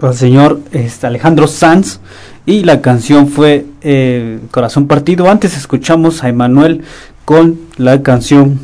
al 0.00 0.14
señor 0.14 0.60
este, 0.72 1.06
Alejandro 1.06 1.46
Sanz 1.46 1.98
y 2.46 2.62
la 2.64 2.80
canción 2.80 3.28
fue 3.28 3.66
eh, 3.82 4.38
Corazón 4.50 4.86
Partido. 4.86 5.30
Antes 5.30 5.56
escuchamos 5.56 6.22
a 6.22 6.28
Emanuel 6.28 6.82
con 7.24 7.58
la 7.76 8.02
canción 8.02 8.60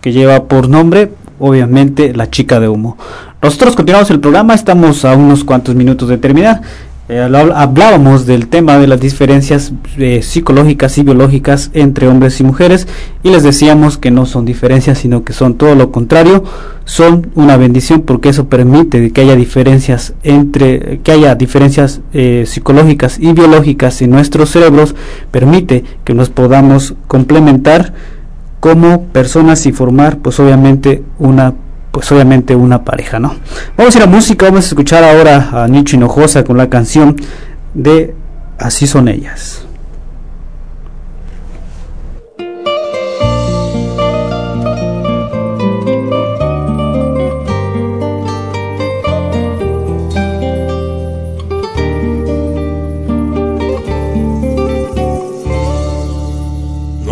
que 0.00 0.12
lleva 0.12 0.44
por 0.44 0.68
nombre, 0.68 1.12
obviamente, 1.38 2.12
La 2.14 2.28
Chica 2.30 2.60
de 2.60 2.68
Humo. 2.68 2.98
Nosotros 3.40 3.74
continuamos 3.74 4.10
el 4.10 4.20
programa, 4.20 4.54
estamos 4.54 5.04
a 5.04 5.14
unos 5.14 5.44
cuantos 5.44 5.74
minutos 5.74 6.08
de 6.08 6.18
terminar. 6.18 6.60
Eh, 7.12 7.20
hablábamos 7.20 8.24
del 8.24 8.48
tema 8.48 8.78
de 8.78 8.86
las 8.86 8.98
diferencias 8.98 9.74
eh, 9.98 10.22
psicológicas 10.22 10.96
y 10.96 11.02
biológicas 11.02 11.70
entre 11.74 12.08
hombres 12.08 12.40
y 12.40 12.44
mujeres 12.44 12.88
y 13.22 13.28
les 13.28 13.42
decíamos 13.42 13.98
que 13.98 14.10
no 14.10 14.24
son 14.24 14.46
diferencias 14.46 15.00
sino 15.00 15.22
que 15.22 15.34
son 15.34 15.56
todo 15.56 15.74
lo 15.74 15.92
contrario 15.92 16.42
son 16.86 17.30
una 17.34 17.58
bendición 17.58 18.00
porque 18.00 18.30
eso 18.30 18.48
permite 18.48 19.12
que 19.12 19.20
haya 19.20 19.36
diferencias 19.36 20.14
entre 20.22 21.00
que 21.00 21.12
haya 21.12 21.34
diferencias 21.34 22.00
eh, 22.14 22.44
psicológicas 22.46 23.18
y 23.18 23.34
biológicas 23.34 24.00
en 24.00 24.08
nuestros 24.08 24.48
cerebros 24.48 24.94
permite 25.30 25.84
que 26.04 26.14
nos 26.14 26.30
podamos 26.30 26.94
complementar 27.08 27.92
como 28.58 29.02
personas 29.08 29.66
y 29.66 29.72
formar 29.72 30.16
pues 30.20 30.40
obviamente 30.40 31.02
una 31.18 31.52
pues 31.92 32.10
obviamente 32.10 32.56
una 32.56 32.82
pareja, 32.82 33.20
¿no? 33.20 33.36
Vamos 33.76 33.94
a 33.94 33.98
ir 33.98 34.04
a 34.04 34.08
música, 34.08 34.46
vamos 34.46 34.64
a 34.64 34.68
escuchar 34.68 35.04
ahora 35.04 35.50
a 35.52 35.68
Nicho 35.68 35.94
Hinojosa 35.94 36.42
con 36.42 36.56
la 36.56 36.68
canción 36.68 37.14
de 37.74 38.14
Así 38.58 38.86
son 38.86 39.08
ellas. 39.08 39.66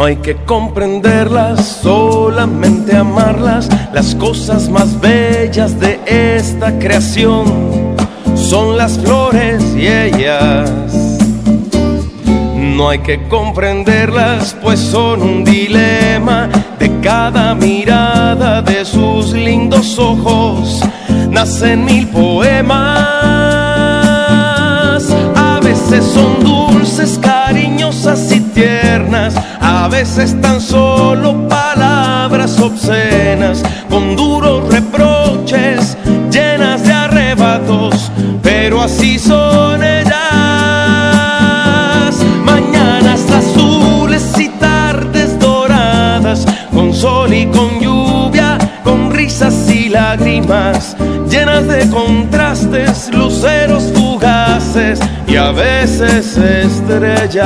No 0.00 0.06
hay 0.06 0.16
que 0.16 0.34
comprenderlas, 0.46 1.80
solamente 1.82 2.96
amarlas. 2.96 3.68
Las 3.92 4.14
cosas 4.14 4.70
más 4.70 4.98
bellas 4.98 5.78
de 5.78 6.00
esta 6.06 6.78
creación 6.78 7.44
son 8.34 8.78
las 8.78 8.98
flores 8.98 9.62
y 9.76 9.86
ellas. 9.86 10.70
No 12.56 12.88
hay 12.88 13.00
que 13.00 13.28
comprenderlas, 13.28 14.56
pues 14.62 14.80
son 14.80 15.20
un 15.20 15.44
dilema 15.44 16.48
de 16.78 16.98
cada 17.02 17.54
mirada 17.54 18.62
de 18.62 18.86
sus 18.86 19.34
lindos 19.34 19.98
ojos. 19.98 20.80
Nacen 21.28 21.84
mil 21.84 22.08
poemas, 22.08 22.80
a 25.36 25.60
veces 25.62 26.02
son 26.06 26.42
dulces, 26.42 27.18
cariñosas 27.20 28.32
y 28.32 28.39
tiernas, 28.52 29.34
a 29.60 29.88
veces 29.88 30.40
tan 30.40 30.60
solo 30.60 31.48
palabras 31.48 32.58
obscenas, 32.60 33.62
con 33.88 34.16
duros 34.16 34.72
reproches, 34.72 35.96
llenas 36.30 36.82
de 36.84 36.92
arrebatos, 36.92 38.10
pero 38.42 38.82
así 38.82 39.18
son 39.18 39.82
ellas. 39.82 40.14
Mañanas 42.44 43.20
azules 43.30 44.38
y 44.38 44.48
tardes 44.48 45.38
doradas, 45.38 46.46
con 46.72 46.92
sol 46.94 47.32
y 47.32 47.46
con 47.46 47.80
lluvia, 47.80 48.58
con 48.84 49.10
risas 49.12 49.68
y 49.70 49.88
lágrimas, 49.88 50.96
llenas 51.28 51.66
de 51.66 51.88
contrastes, 51.90 53.10
luceros 53.12 53.89
a 55.50 55.52
veces 55.52 56.36
estrellas. 56.36 57.44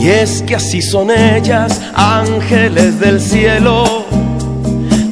Y 0.00 0.08
es 0.08 0.42
que 0.42 0.54
así 0.54 0.80
son 0.80 1.10
ellas, 1.10 1.80
ángeles 1.94 3.00
del 3.00 3.20
cielo, 3.20 4.04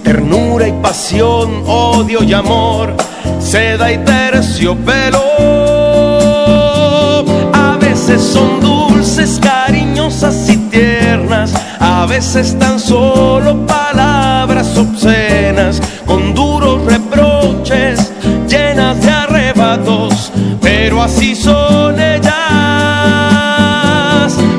ternura 0.04 0.68
y 0.68 0.72
pasión, 0.80 1.64
odio 1.66 2.22
y 2.22 2.32
amor, 2.32 2.94
seda 3.40 3.90
y 3.92 3.98
terciopelo. 3.98 5.81
Son 8.18 8.60
dulces, 8.60 9.40
cariñosas 9.42 10.48
y 10.48 10.56
tiernas, 10.56 11.52
a 11.80 12.04
veces 12.06 12.58
tan 12.58 12.78
solo 12.78 13.66
palabras 13.66 14.76
obscenas, 14.76 15.80
con 16.06 16.34
duros 16.34 16.84
reproches, 16.84 18.12
llenas 18.48 19.00
de 19.00 19.10
arrebatos, 19.10 20.30
pero 20.60 21.02
así 21.02 21.34
son 21.34 21.98
ellas. 21.98 22.32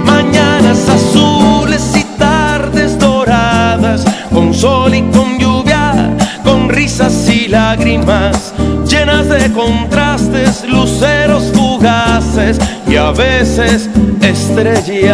Mañanas 0.03 0.89
azules 0.89 1.95
y 1.95 2.03
tardes 2.17 2.97
doradas, 2.97 4.03
con 4.33 4.53
sol 4.53 4.95
y 4.95 5.03
con 5.11 5.37
lluvia, 5.37 6.15
con 6.43 6.69
risas 6.69 7.29
y 7.29 7.47
lágrimas, 7.47 8.53
llenas 9.03 9.27
de 9.27 9.51
contrastes, 9.51 10.63
luceros 10.67 11.51
fugaces 11.53 12.57
y 12.87 12.95
a 12.95 13.11
veces 13.11 13.89
estrellas. 14.21 15.13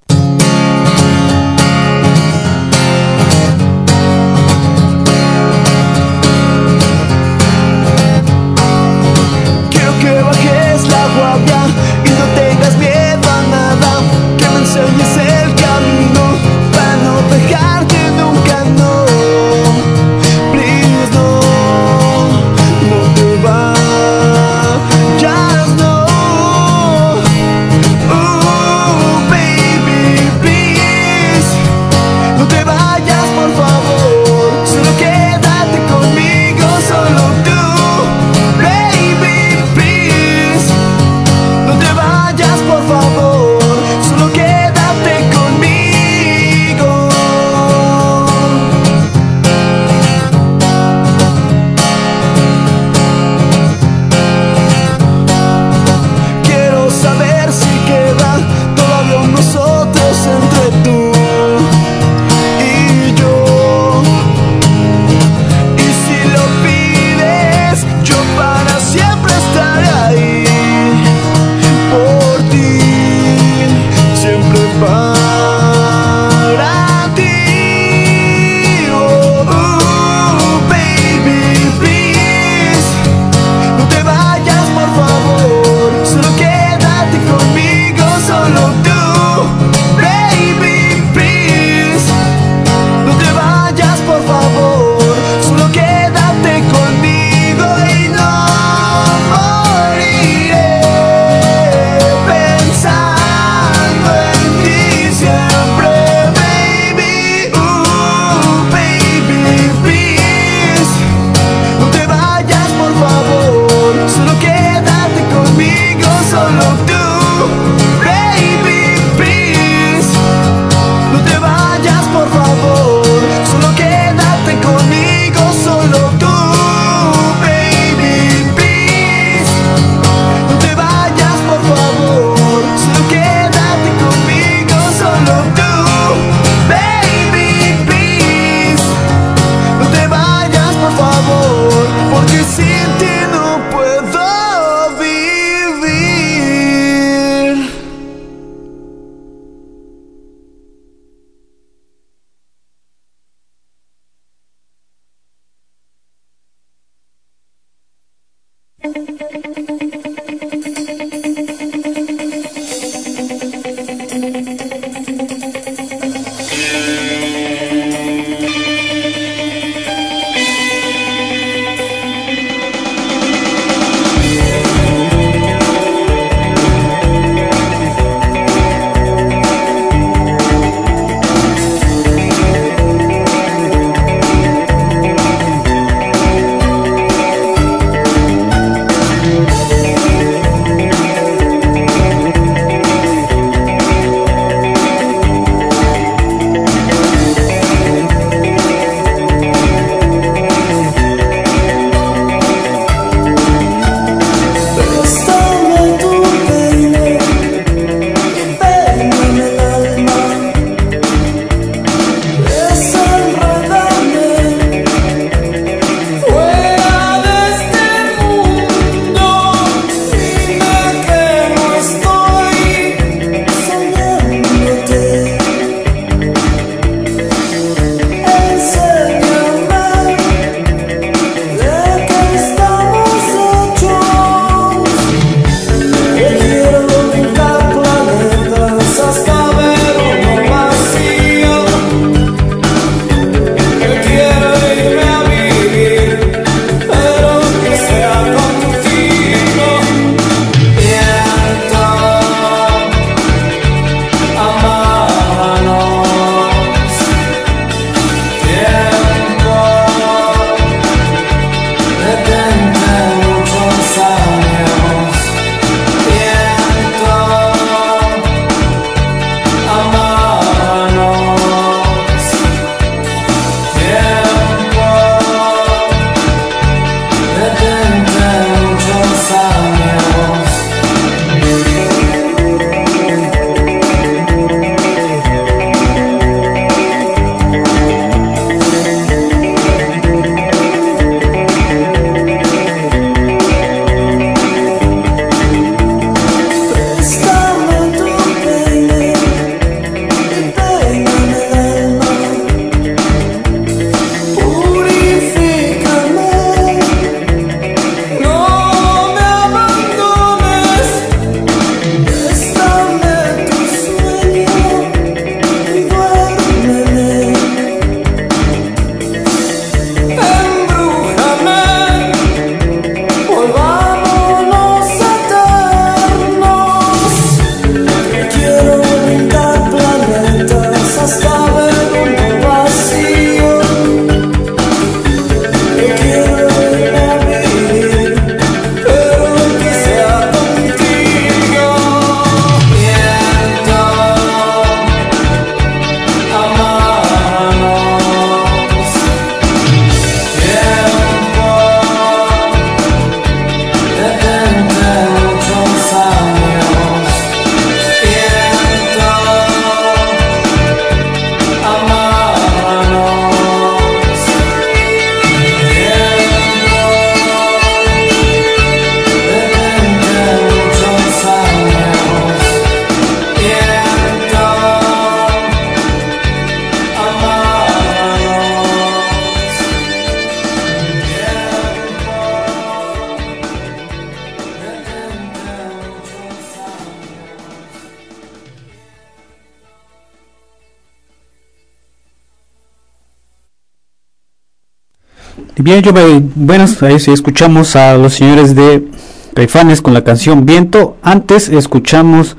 Bien, 395.66 395.82
yo 395.82 395.94
me, 395.94 396.22
bueno, 396.36 396.66
ahí 396.82 397.00
sí 397.00 397.10
escuchamos 397.10 397.76
a 397.76 397.98
los 397.98 398.14
señores 398.14 398.54
de 398.54 398.88
Caifanes 399.34 399.82
con 399.82 399.96
la 399.96 400.04
canción 400.04 400.46
Viento. 400.46 400.96
Antes 401.02 401.50
escuchamos 401.50 402.38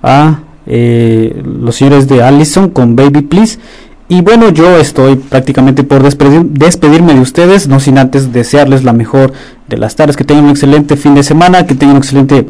a 0.00 0.42
eh, 0.64 1.42
los 1.44 1.74
señores 1.74 2.06
de 2.06 2.22
Allison 2.22 2.70
con 2.70 2.94
Baby 2.94 3.22
Please. 3.22 3.58
Y 4.08 4.20
bueno, 4.20 4.50
yo 4.50 4.76
estoy 4.78 5.16
prácticamente 5.16 5.82
por 5.82 6.04
despedir- 6.04 6.50
despedirme 6.50 7.14
de 7.14 7.20
ustedes, 7.20 7.66
no 7.66 7.80
sin 7.80 7.98
antes 7.98 8.32
desearles 8.32 8.84
la 8.84 8.92
mejor 8.92 9.32
de 9.68 9.76
las 9.76 9.96
tardes, 9.96 10.16
que 10.16 10.22
tengan 10.22 10.44
un 10.44 10.50
excelente 10.50 10.96
fin 10.96 11.16
de 11.16 11.24
semana, 11.24 11.66
que 11.66 11.74
tengan 11.74 11.96
un 11.96 12.02
excelente 12.02 12.46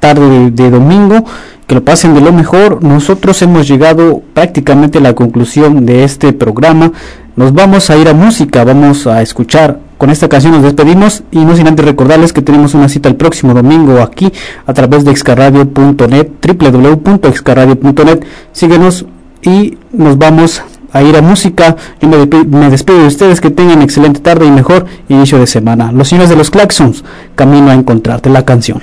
tarde 0.00 0.28
de, 0.28 0.50
de 0.50 0.70
domingo, 0.70 1.24
que 1.68 1.74
lo 1.74 1.84
pasen 1.84 2.14
de 2.14 2.20
lo 2.20 2.32
mejor. 2.32 2.82
Nosotros 2.82 3.40
hemos 3.42 3.68
llegado 3.68 4.22
prácticamente 4.32 4.98
a 4.98 5.02
la 5.02 5.14
conclusión 5.14 5.86
de 5.86 6.02
este 6.02 6.32
programa. 6.32 6.90
Nos 7.36 7.52
vamos 7.52 7.90
a 7.90 7.96
ir 7.96 8.08
a 8.08 8.14
música, 8.14 8.64
vamos 8.64 9.06
a 9.06 9.22
escuchar. 9.22 9.78
Con 9.98 10.10
esta 10.10 10.28
canción 10.28 10.54
nos 10.54 10.62
despedimos 10.62 11.22
y 11.30 11.44
no 11.44 11.54
sin 11.54 11.68
antes 11.68 11.84
recordarles 11.84 12.32
que 12.32 12.40
tenemos 12.40 12.72
una 12.74 12.88
cita 12.88 13.08
el 13.08 13.16
próximo 13.16 13.52
domingo 13.52 14.00
aquí 14.00 14.32
a 14.66 14.72
través 14.72 15.04
de 15.04 15.10
excarradio.net, 15.10 16.28
www.excarradio.net. 16.42 18.24
Síguenos 18.52 19.04
y 19.42 19.76
nos 19.92 20.16
vamos 20.16 20.62
a 20.90 21.02
ir 21.02 21.16
a 21.16 21.22
música. 21.22 21.76
Yo 22.00 22.08
me, 22.08 22.70
despido 22.70 23.00
de 23.00 23.08
ustedes, 23.08 23.42
que 23.42 23.50
tengan 23.50 23.82
excelente 23.82 24.20
tarde 24.20 24.46
y 24.46 24.50
mejor 24.50 24.86
inicio 25.08 25.38
de 25.38 25.46
semana. 25.46 25.92
Los 25.92 26.08
señores 26.08 26.30
de 26.30 26.36
los 26.36 26.50
Claxons, 26.50 27.04
camino 27.34 27.70
a 27.70 27.74
encontrarte 27.74 28.30
la 28.30 28.46
canción. 28.46 28.80